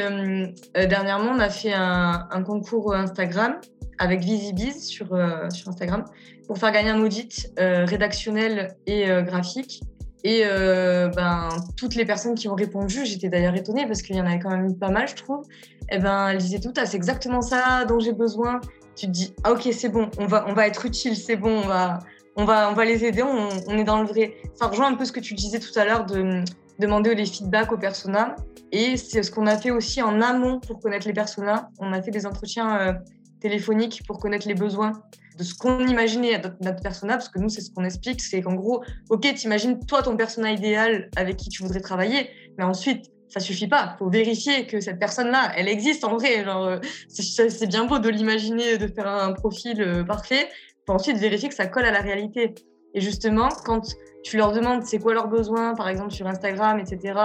dernièrement, 0.75 1.31
on 1.31 1.39
a 1.39 1.49
fait 1.49 1.71
un, 1.73 2.43
concours 2.45 2.93
Instagram 2.93 3.62
avec 3.97 4.21
Visibiz 4.21 4.83
sur, 4.88 5.07
sur 5.53 5.69
Instagram 5.69 6.03
pour 6.47 6.57
faire 6.57 6.73
gagner 6.73 6.89
un 6.89 6.99
audit 6.99 7.53
rédactionnel 7.57 8.75
et 8.88 9.05
graphique. 9.23 9.83
Et 10.28 10.42
euh, 10.44 11.08
ben, 11.08 11.48
toutes 11.78 11.96
les 11.96 12.04
personnes 12.04 12.36
qui 12.36 12.50
ont 12.50 12.54
répondu, 12.54 13.06
j'étais 13.06 13.30
d'ailleurs 13.30 13.56
étonnée 13.56 13.88
parce 13.88 14.02
qu'il 14.02 14.18
y 14.18 14.20
en 14.20 14.26
avait 14.26 14.40
quand 14.40 14.50
même 14.50 14.78
pas 14.78 14.90
mal, 14.90 15.08
je 15.08 15.16
trouve. 15.16 15.46
Et 15.90 15.96
eh 15.96 16.00
ben, 16.00 16.28
elles 16.28 16.40
disaient 16.40 16.60
toutes, 16.60 16.78
ah, 16.78 16.86
c'est 16.86 16.98
exactement 16.98 17.42
ça 17.42 17.86
dont 17.86 17.98
j'ai 18.00 18.12
besoin. 18.12 18.60
Tu 18.98 19.06
te 19.06 19.12
dis, 19.12 19.34
ah, 19.46 19.54
ok, 19.54 19.70
c'est 19.72 19.88
bon, 19.88 20.10
on 20.18 20.26
va, 20.26 20.44
on 20.50 20.54
va 20.54 20.68
être 20.68 20.86
utile, 20.86 21.16
c'est 21.16 21.38
bon, 21.38 21.62
on 21.63 21.68
va, 21.70 22.00
on 22.36 22.44
va, 22.44 22.70
on 22.70 22.74
va 22.74 22.84
les 22.84 23.06
aider, 23.06 23.24
on, 23.24 23.78
est 23.78 23.86
dans 23.86 24.02
le 24.02 24.06
vrai. 24.06 24.34
Ça 24.54 24.68
rejoint 24.68 24.88
un 24.88 24.96
peu 24.96 25.06
ce 25.06 25.13
que 25.13 25.22
tu 25.22 25.34
disais 25.34 25.60
tout 25.60 25.80
à 25.80 25.86
l'heure 25.86 26.06
de 26.06 26.44
demander 26.78 27.16
les 27.16 27.26
feedbacks 27.26 27.72
aux 27.72 27.78
personas. 27.78 28.36
Et 28.74 28.98
c'est 28.98 29.24
ce 29.24 29.32
qu'on 29.32 29.48
a 29.48 29.58
fait 29.58 29.72
aussi 29.72 30.02
en 30.02 30.20
amont 30.20 30.60
pour 30.60 30.82
connaître 30.82 31.08
les 31.08 31.13
personas. 31.13 31.70
On 31.80 31.94
a 31.94 32.02
fait 32.02 32.12
des 32.12 32.26
entretiens 32.26 32.82
euh, 32.82 32.94
téléphoniques 33.39 34.04
pour 34.08 34.19
connaître 34.19 34.47
les 34.47 34.54
besoins 34.54 34.91
de 35.38 35.43
ce 35.43 35.54
qu'on 35.54 35.86
imaginait 35.86 36.36
à 36.36 36.41
notre 36.62 36.82
persona, 36.82 37.13
parce 37.13 37.30
que 37.30 37.39
nous, 37.39 37.50
c'est 37.50 37.62
ce 37.62 37.71
qu'on 37.71 37.84
explique, 37.84 38.21
c'est 38.21 38.41
qu'en 38.41 38.56
gros, 38.56 38.84
ok, 39.10 39.34
t'imagines 39.36 39.80
toi 39.86 40.02
ton 40.02 40.17
persona 40.17 40.52
idéal 40.52 41.10
avec 41.15 41.38
qui 41.38 41.50
tu 41.50 41.62
voudrais 41.62 41.82
travailler, 41.82 42.30
mais 42.58 42.63
ensuite, 42.63 43.12
ça 43.30 43.39
suffit 43.39 43.67
pas. 43.67 43.95
Faut 44.00 44.10
vérifier 44.10 44.65
que 44.67 44.80
cette 44.80 45.00
personne-là, 45.00 45.52
elle 45.56 45.67
existe 45.67 46.04
en 46.06 46.15
vrai. 46.15 46.43
Genre, 46.45 46.80
c'est 47.10 47.67
bien 47.67 47.86
beau 47.86 48.00
de 48.00 48.10
l'imaginer, 48.10 48.78
de 48.78 48.88
faire 48.88 49.08
un 49.08 49.34
profil 49.34 50.06
parfait. 50.08 50.47
Il 50.50 50.84
faut 50.88 50.93
ensuite 50.93 51.17
vérifier 51.17 51.50
que 51.50 51.56
ça 51.56 51.67
colle 51.67 51.86
à 51.86 51.91
la 51.91 52.00
réalité. 52.00 52.56
Et 52.93 53.02
justement, 53.02 53.50
quand 53.65 53.82
tu 54.23 54.38
leur 54.38 54.54
demandes 54.54 54.84
c'est 54.86 54.97
quoi 54.97 55.13
leurs 55.13 55.28
besoins, 55.28 55.76
par 55.76 55.89
exemple 55.89 56.12
sur 56.12 56.26
Instagram, 56.26 56.80
etc., 56.80 57.19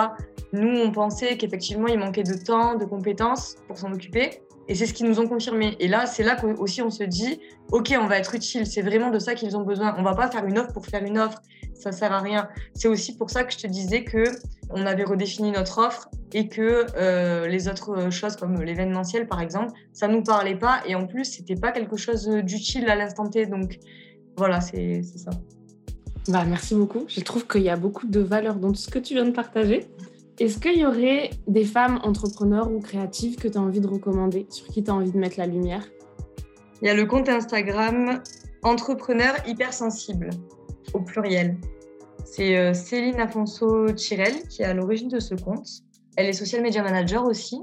nous, 0.53 0.77
on 0.77 0.91
pensait 0.91 1.37
qu'effectivement, 1.39 1.87
il 1.87 1.99
manquait 1.99 2.25
de 2.25 2.35
temps, 2.35 2.75
de 2.75 2.85
compétences 2.85 3.55
pour 3.69 3.79
s'en 3.79 3.93
occuper. 3.93 4.43
Et 4.69 4.75
c'est 4.75 4.87
ce 4.87 4.95
qu'ils 4.95 5.07
nous 5.07 5.19
ont 5.21 5.27
confirmé. 5.27 5.77
Et 5.81 5.89
là, 5.89 6.07
c'est 6.07 6.23
là 6.23 6.37
qu'aussi 6.37 6.83
on 6.83 6.91
se 6.91 7.03
dit, 7.03 7.41
OK, 7.71 7.93
on 8.01 8.07
va 8.07 8.19
être 8.19 8.35
utile. 8.35 8.67
C'est 8.67 8.83
vraiment 8.83 9.11
de 9.11 9.19
ça 9.19 9.35
qu'ils 9.35 9.57
ont 9.57 9.63
besoin. 9.63 9.95
On 9.99 10.03
va 10.03 10.15
pas 10.15 10.31
faire 10.31 10.47
une 10.47 10.59
offre 10.59 10.73
pour 10.73 10.87
faire 10.87 11.05
une 11.05 11.19
offre. 11.19 11.41
Ça 11.75 11.91
sert 11.91 12.13
à 12.13 12.21
rien. 12.21 12.49
C'est 12.75 12.89
aussi 12.89 13.17
pour 13.17 13.31
ça 13.31 13.45
que 13.45 13.53
je 13.53 13.59
te 13.59 13.67
disais 13.67 14.05
que 14.05 14.25
on 14.71 14.87
avait 14.87 15.05
redéfini 15.05 15.51
notre 15.51 15.79
offre 15.79 16.09
et 16.33 16.49
que 16.49 16.87
euh, 16.97 17.47
les 17.49 17.69
autres 17.69 18.11
choses 18.11 18.37
comme 18.37 18.63
l'événementiel, 18.63 19.27
par 19.27 19.41
exemple, 19.41 19.73
ça 19.93 20.09
nous 20.09 20.23
parlait 20.23 20.57
pas. 20.57 20.83
Et 20.87 20.95
en 20.95 21.07
plus, 21.07 21.25
c'était 21.25 21.57
pas 21.57 21.73
quelque 21.73 21.97
chose 21.97 22.29
d'utile 22.29 22.89
à 22.89 22.95
l'instant 22.95 23.29
T. 23.29 23.47
Donc, 23.47 23.79
voilà, 24.37 24.61
c'est 24.61 25.03
ça. 25.03 25.31
Bah, 26.29 26.45
merci 26.49 26.75
beaucoup. 26.75 27.05
Je 27.09 27.21
trouve 27.21 27.47
qu'il 27.47 27.63
y 27.63 27.69
a 27.69 27.77
beaucoup 27.77 28.07
de 28.07 28.21
valeur 28.21 28.55
dans 28.55 28.69
tout 28.69 28.77
ce 28.77 28.89
que 28.89 28.99
tu 28.99 29.15
viens 29.15 29.25
de 29.25 29.33
partager. 29.33 29.89
Est-ce 30.43 30.59
qu'il 30.59 30.77
y 30.77 30.85
aurait 30.85 31.31
des 31.47 31.65
femmes 31.65 32.01
entrepreneurs 32.03 32.69
ou 32.69 32.81
créatives 32.81 33.37
que 33.37 33.47
tu 33.47 33.57
as 33.57 33.61
envie 33.61 33.79
de 33.79 33.87
recommander, 33.87 34.49
sur 34.51 34.67
qui 34.67 34.83
tu 34.83 34.91
as 34.91 34.95
envie 34.95 35.13
de 35.13 35.17
mettre 35.17 35.39
la 35.39 35.47
lumière? 35.47 35.85
Il 36.81 36.89
y 36.89 36.91
a 36.91 36.95
le 36.95 37.07
compte 37.07 37.29
Instagram 37.29 38.21
Entrepreneur 38.65 39.37
hypersensible, 39.47 40.31
au 40.95 40.99
pluriel. 40.99 41.59
C'est 42.25 42.59
euh, 42.59 42.75
Céline 42.75 43.21
Afonso 43.21 43.97
Chirel 43.97 44.35
qui 44.49 44.63
est 44.63 44.65
à 44.65 44.75
l'origine 44.75 45.07
de 45.07 45.21
ce 45.21 45.37
compte. 45.37 45.69
Elle 46.17 46.27
est 46.27 46.33
social 46.33 46.61
media 46.61 46.83
manager 46.83 47.25
aussi. 47.25 47.61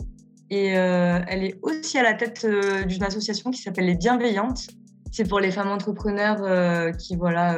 Et 0.50 0.78
euh, 0.78 1.20
elle 1.28 1.44
est 1.44 1.60
aussi 1.62 1.98
à 1.98 2.04
la 2.04 2.14
tête 2.14 2.46
euh, 2.46 2.86
d'une 2.86 3.04
association 3.04 3.52
qui 3.52 3.62
s'appelle 3.62 3.88
Les 3.88 3.96
Bienveillantes. 3.96 4.68
C'est 5.12 5.28
pour 5.28 5.42
les 5.42 5.52
femmes 5.52 5.68
entrepreneurs 5.68 6.96
qui, 6.96 7.18
voilà, 7.18 7.58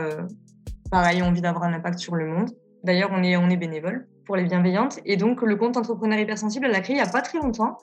pareil, 0.90 1.22
ont 1.22 1.28
envie 1.28 1.42
d'avoir 1.42 1.66
un 1.66 1.74
impact 1.74 2.00
sur 2.00 2.16
le 2.16 2.26
monde. 2.26 2.50
D'ailleurs, 2.84 3.12
on 3.14 3.22
est, 3.22 3.38
on 3.38 3.52
est 3.52 3.58
bénévole 3.58 4.08
pour 4.26 4.36
les 4.36 4.44
bienveillantes. 4.44 5.00
Et 5.06 5.18
donc, 5.18 5.42
le 5.42 5.56
compte 5.56 5.78
Entrepreneur 5.78 6.20
Hypersensible, 6.20 6.66
elle 6.66 6.72
l'a 6.72 6.82
créé 6.82 6.96
il 6.96 7.02
n'y 7.02 7.08
a 7.08 7.12
pas 7.12 7.22
très 7.22 7.40
longtemps. 7.40 7.78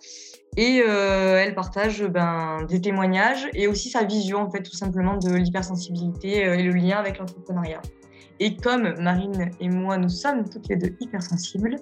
Et 0.57 0.83
euh, 0.87 1.43
elle 1.45 1.55
partage 1.55 2.05
ben, 2.05 2.65
des 2.69 2.81
témoignages 2.81 3.49
et 3.55 3.69
aussi 3.69 3.91
sa 3.91 4.05
vision, 4.05 4.39
en 4.39 4.51
fait, 4.51 4.63
tout 4.63 4.75
simplement, 4.77 5.17
de 5.17 5.35
l'hypersensibilité 5.35 6.47
euh, 6.47 6.57
et 6.57 6.63
le 6.63 6.73
lien 6.73 6.97
avec 6.97 7.19
l'entrepreneuriat. 7.19 7.81
Et 8.41 8.57
comme 8.57 8.95
Marine 9.01 9.51
et 9.61 9.69
moi, 9.69 9.99
nous 9.99 10.09
sommes 10.09 10.49
toutes 10.49 10.69
les 10.69 10.77
deux 10.77 10.95
hypersensibles, 11.01 11.77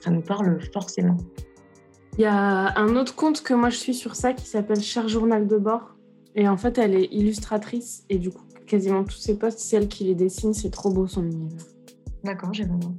ça 0.00 0.10
nous 0.10 0.22
parle 0.22 0.58
forcément. 0.72 1.16
Il 2.18 2.22
y 2.22 2.26
a 2.26 2.78
un 2.78 2.96
autre 2.96 3.14
compte 3.14 3.42
que 3.42 3.54
moi 3.54 3.70
je 3.70 3.76
suis 3.76 3.94
sur 3.94 4.16
ça 4.16 4.32
qui 4.32 4.46
s'appelle 4.46 4.80
Cher 4.82 5.08
Journal 5.08 5.46
de 5.46 5.56
bord. 5.56 5.96
Et 6.34 6.48
en 6.48 6.56
fait, 6.56 6.78
elle 6.78 6.94
est 6.94 7.08
illustratrice 7.12 8.04
et 8.08 8.18
du 8.18 8.30
coup, 8.30 8.44
quasiment 8.66 9.04
tous 9.04 9.18
ses 9.18 9.38
posts, 9.38 9.58
c'est 9.58 9.76
elle 9.76 9.88
qui 9.88 10.04
les 10.04 10.14
dessine. 10.14 10.54
C'est 10.54 10.70
trop 10.70 10.90
beau 10.90 11.06
son 11.06 11.24
univers. 11.24 11.66
D'accord, 12.24 12.52
j'ai 12.52 12.64
vraiment. 12.64 12.94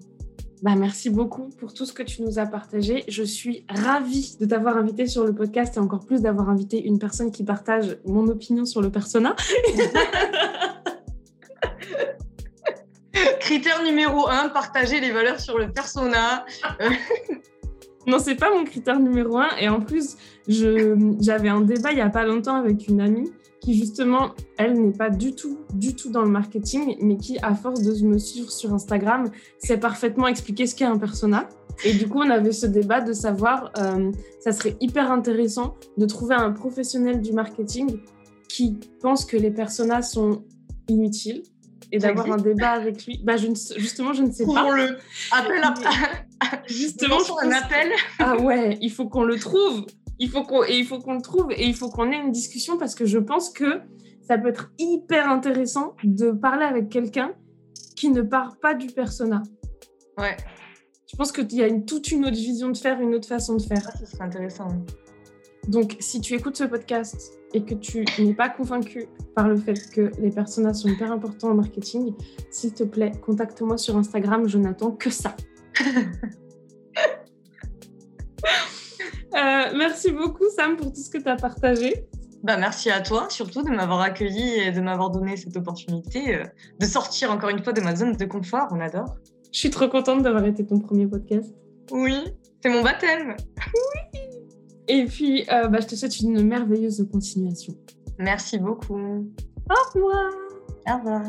Bah, 0.64 0.76
merci 0.78 1.10
beaucoup 1.10 1.50
pour 1.60 1.74
tout 1.74 1.86
ce 1.86 1.92
que 1.92 2.04
tu 2.04 2.22
nous 2.22 2.40
as 2.40 2.46
partagé. 2.46 3.04
Je 3.10 3.22
suis 3.22 3.66
ravie 3.68 4.38
de 4.40 4.46
t'avoir 4.46 4.78
invité 4.78 5.08
sur 5.08 5.26
le 5.26 5.36
podcast 5.36 5.76
et 5.76 5.82
encore 5.82 6.06
plus 6.06 6.22
d'avoir 6.22 6.50
invité 6.50 6.82
une 6.82 7.00
personne 7.00 7.34
qui 7.34 7.44
partage 7.44 7.98
mon 8.06 8.30
opinion 8.30 8.64
sur 8.64 8.82
le 8.82 8.90
persona. 8.90 9.36
Critère 13.42 13.84
numéro 13.84 14.30
un, 14.30 14.48
partager 14.48 15.02
les 15.02 15.12
valeurs 15.12 15.42
sur 15.42 15.58
le 15.58 15.70
persona. 15.70 16.46
non, 18.08 18.20
c'est 18.20 18.36
pas 18.36 18.50
mon 18.50 18.64
critère 18.64 19.02
numéro 19.02 19.40
un. 19.40 19.50
Et 19.60 19.68
en 19.68 19.82
plus, 19.82 20.16
j'avais 20.48 21.50
un 21.50 21.60
débat 21.60 21.92
il 21.92 21.98
y 21.98 22.02
a 22.02 22.10
pas 22.10 22.24
longtemps 22.24 22.56
avec 22.56 22.88
une 22.88 23.02
amie 23.02 23.34
qui 23.64 23.76
justement, 23.76 24.34
elle 24.58 24.74
n'est 24.74 24.92
pas 24.92 25.10
du 25.10 25.34
tout, 25.34 25.60
du 25.74 25.96
tout 25.96 26.10
dans 26.10 26.22
le 26.22 26.30
marketing, 26.30 26.98
mais 27.02 27.16
qui, 27.16 27.38
à 27.42 27.56
force 27.56 27.82
de 27.82 28.06
me 28.06 28.18
suivre 28.18 28.52
sur 28.52 28.74
Instagram, 28.74 29.32
sait 29.58 29.78
parfaitement 29.78 30.28
expliquer 30.28 30.68
ce 30.68 30.76
qu'est 30.76 30.86
un 30.86 30.98
persona. 30.98 31.48
Et 31.86 31.94
du 31.94 32.08
coup, 32.08 32.20
on 32.20 32.30
avait 32.30 32.52
ce 32.52 32.66
débat 32.66 33.00
de 33.00 33.14
savoir, 33.14 33.72
euh, 33.78 34.12
ça 34.42 34.52
serait 34.52 34.76
hyper 34.82 35.12
intéressant 35.12 35.76
de 35.98 36.06
trouver 36.06 36.36
un 36.36 36.52
professionnel 36.52 37.22
du 37.22 37.32
marketing 37.32 38.00
qui 38.50 38.80
pense 39.02 39.26
que 39.26 39.38
les 39.38 39.50
personas 39.50 40.02
sont 40.02 40.44
inutiles 40.90 41.44
et 41.92 42.00
d'avoir 42.00 42.32
un 42.32 42.38
débat 42.38 42.72
avec 42.72 43.06
lui. 43.06 43.22
Bah, 43.24 43.38
je 43.38 43.48
justement, 43.78 44.14
je 44.14 44.24
ne 44.24 44.32
sais 44.32 44.46
pas. 44.46 44.76
le 44.76 44.98
appel 45.32 45.64
à... 45.64 45.74
Justement, 46.68 47.18
un 47.42 47.52
appel. 47.52 47.92
Ah 48.20 48.36
ouais, 48.38 48.78
il 48.82 48.92
faut 48.92 49.08
qu'on 49.08 49.24
le 49.24 49.40
trouve 49.40 49.86
il 50.20 50.30
faut 50.30 50.44
qu'on 50.44 50.64
et 50.64 50.78
il 50.78 50.86
faut 50.86 51.00
qu'on 51.00 51.16
le 51.16 51.22
trouve 51.22 51.52
et 51.52 51.66
il 51.66 51.76
faut 51.76 51.90
qu'on 51.90 52.12
ait 52.12 52.20
une 52.20 52.32
discussion 52.32 52.78
parce 52.78 52.96
que 52.96 53.06
je 53.06 53.18
pense 53.18 53.50
que 53.50 53.82
ça 54.22 54.38
peut 54.38 54.50
être 54.50 54.72
hyper 54.80 55.30
intéressant 55.30 55.96
de 56.04 56.32
parler 56.32 56.66
avec 56.66 56.90
quelqu'un 56.90 57.34
qui 57.96 58.10
ne 58.10 58.22
part 58.22 58.58
pas 58.58 58.74
du 58.74 58.88
persona. 58.88 59.44
Ouais. 60.18 60.38
Je 61.12 61.18
pense 61.18 61.32
qu'il 61.32 61.54
y 61.54 61.62
a 61.62 61.68
une, 61.68 61.86
toute 61.86 62.12
une 62.12 62.26
autre 62.26 62.36
vision 62.36 62.70
de 62.70 62.78
faire, 62.78 63.00
une 63.00 63.14
autre 63.14 63.28
façon 63.28 63.56
de 63.56 63.62
faire. 63.62 63.88
Ah, 63.88 63.98
ça 63.98 64.06
serait 64.06 64.24
intéressant. 64.24 64.68
Donc, 65.68 65.96
si 66.00 66.20
tu 66.20 66.34
écoutes 66.34 66.58
ce 66.58 66.64
podcast 66.64 67.40
et 67.54 67.64
que 67.64 67.76
tu 67.76 68.04
n'es 68.20 68.34
pas 68.34 68.50
convaincu 68.50 69.08
par 69.36 69.48
le 69.48 69.56
fait 69.56 69.90
que 69.92 70.12
les 70.20 70.32
personas 70.32 70.74
sont 70.74 70.90
hyper 70.90 71.12
importants 71.12 71.52
en 71.52 71.56
marketing, 71.56 72.14
s'il 72.50 72.74
te 72.74 72.84
plaît, 72.84 73.12
contacte-moi 73.22 73.78
sur 73.78 73.96
Instagram. 73.96 74.48
Je 74.48 74.58
n'attends 74.58 74.92
que 74.92 75.10
ça. 75.10 75.36
Euh, 79.36 79.76
merci 79.76 80.12
beaucoup, 80.12 80.50
Sam, 80.56 80.76
pour 80.76 80.92
tout 80.92 81.00
ce 81.00 81.10
que 81.10 81.18
tu 81.18 81.28
as 81.28 81.36
partagé. 81.36 82.06
Bah, 82.44 82.58
merci 82.58 82.92
à 82.92 83.00
toi, 83.02 83.28
surtout 83.30 83.64
de 83.64 83.70
m'avoir 83.70 84.02
accueilli 84.02 84.60
et 84.60 84.72
de 84.72 84.82
m'avoir 84.82 85.10
donné 85.10 85.38
cette 85.38 85.56
opportunité 85.56 86.36
euh, 86.36 86.44
de 86.80 86.86
sortir 86.86 87.32
encore 87.32 87.50
une 87.50 87.64
fois 87.64 87.74
de 87.74 87.82
ma 87.82 87.96
zone 87.96 88.16
de 88.18 88.26
confort. 88.26 88.68
On 88.72 88.80
adore. 88.82 89.16
Je 89.52 89.60
suis 89.60 89.70
trop 89.70 89.88
contente 89.88 90.24
d'avoir 90.24 90.46
été 90.46 90.66
ton 90.66 90.80
premier 90.80 91.08
podcast. 91.08 91.54
Oui, 91.92 92.24
c'est 92.62 92.70
mon 92.70 92.84
baptême. 92.84 93.36
Oui. 93.58 94.20
Et 94.88 95.06
puis, 95.06 95.46
euh, 95.50 95.68
bah, 95.68 95.80
je 95.82 95.88
te 95.88 95.96
souhaite 95.96 96.20
une 96.20 96.44
merveilleuse 96.44 97.08
continuation. 97.12 97.74
Merci 98.20 98.58
beaucoup. 98.58 98.96
Au 98.98 99.94
revoir. 99.94 100.32
Au 100.88 100.98
revoir. 100.98 101.22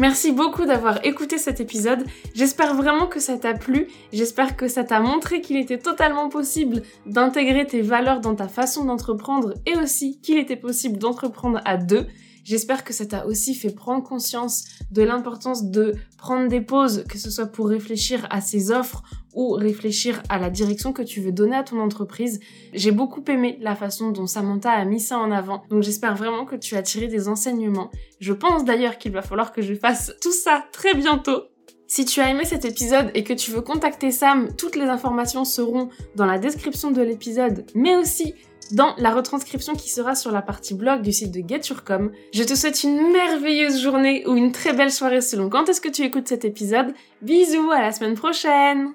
Merci 0.00 0.32
beaucoup 0.32 0.64
d'avoir 0.64 1.04
écouté 1.04 1.36
cet 1.36 1.60
épisode. 1.60 2.06
J'espère 2.34 2.74
vraiment 2.74 3.06
que 3.06 3.20
ça 3.20 3.36
t'a 3.36 3.52
plu. 3.52 3.86
J'espère 4.14 4.56
que 4.56 4.66
ça 4.66 4.82
t'a 4.82 4.98
montré 4.98 5.42
qu'il 5.42 5.58
était 5.58 5.76
totalement 5.76 6.30
possible 6.30 6.80
d'intégrer 7.04 7.66
tes 7.66 7.82
valeurs 7.82 8.22
dans 8.22 8.34
ta 8.34 8.48
façon 8.48 8.86
d'entreprendre 8.86 9.52
et 9.66 9.76
aussi 9.76 10.18
qu'il 10.22 10.38
était 10.38 10.56
possible 10.56 10.96
d'entreprendre 10.96 11.60
à 11.66 11.76
deux. 11.76 12.06
J'espère 12.44 12.82
que 12.82 12.94
ça 12.94 13.04
t'a 13.04 13.26
aussi 13.26 13.54
fait 13.54 13.74
prendre 13.74 14.02
conscience 14.02 14.64
de 14.90 15.02
l'importance 15.02 15.64
de 15.64 15.94
prendre 16.16 16.48
des 16.48 16.62
pauses, 16.62 17.04
que 17.06 17.18
ce 17.18 17.30
soit 17.30 17.46
pour 17.52 17.68
réfléchir 17.68 18.26
à 18.30 18.40
ses 18.40 18.70
offres 18.70 19.02
ou 19.34 19.52
réfléchir 19.52 20.22
à 20.28 20.38
la 20.38 20.50
direction 20.50 20.92
que 20.92 21.02
tu 21.02 21.20
veux 21.20 21.32
donner 21.32 21.56
à 21.56 21.62
ton 21.62 21.80
entreprise. 21.80 22.40
J'ai 22.72 22.90
beaucoup 22.90 23.22
aimé 23.28 23.58
la 23.60 23.74
façon 23.74 24.10
dont 24.10 24.26
Samantha 24.26 24.70
a 24.70 24.84
mis 24.84 25.00
ça 25.00 25.18
en 25.18 25.30
avant, 25.30 25.62
donc 25.70 25.82
j'espère 25.82 26.16
vraiment 26.16 26.44
que 26.44 26.56
tu 26.56 26.76
as 26.76 26.82
tiré 26.82 27.06
des 27.06 27.28
enseignements. 27.28 27.90
Je 28.20 28.32
pense 28.32 28.64
d'ailleurs 28.64 28.98
qu'il 28.98 29.12
va 29.12 29.22
falloir 29.22 29.52
que 29.52 29.62
je 29.62 29.74
fasse 29.74 30.12
tout 30.20 30.32
ça 30.32 30.64
très 30.72 30.94
bientôt. 30.94 31.42
Si 31.86 32.04
tu 32.04 32.20
as 32.20 32.30
aimé 32.30 32.44
cet 32.44 32.64
épisode 32.64 33.10
et 33.14 33.24
que 33.24 33.32
tu 33.32 33.50
veux 33.50 33.62
contacter 33.62 34.12
Sam, 34.12 34.54
toutes 34.56 34.76
les 34.76 34.84
informations 34.84 35.44
seront 35.44 35.88
dans 36.14 36.26
la 36.26 36.38
description 36.38 36.92
de 36.92 37.02
l'épisode, 37.02 37.66
mais 37.74 37.96
aussi 37.96 38.34
dans 38.70 38.94
la 38.98 39.12
retranscription 39.12 39.74
qui 39.74 39.90
sera 39.90 40.14
sur 40.14 40.30
la 40.30 40.42
partie 40.42 40.74
blog 40.74 41.02
du 41.02 41.10
site 41.10 41.32
de 41.32 41.42
GetYourCom. 41.46 42.12
Je 42.32 42.44
te 42.44 42.54
souhaite 42.54 42.84
une 42.84 43.10
merveilleuse 43.10 43.80
journée 43.80 44.24
ou 44.28 44.36
une 44.36 44.52
très 44.52 44.72
belle 44.72 44.92
soirée 44.92 45.20
selon 45.20 45.48
quand 45.48 45.68
est-ce 45.68 45.80
que 45.80 45.88
tu 45.88 46.02
écoutes 46.02 46.28
cet 46.28 46.44
épisode. 46.44 46.94
Bisous, 47.22 47.72
à 47.72 47.82
la 47.82 47.90
semaine 47.90 48.14
prochaine 48.14 48.92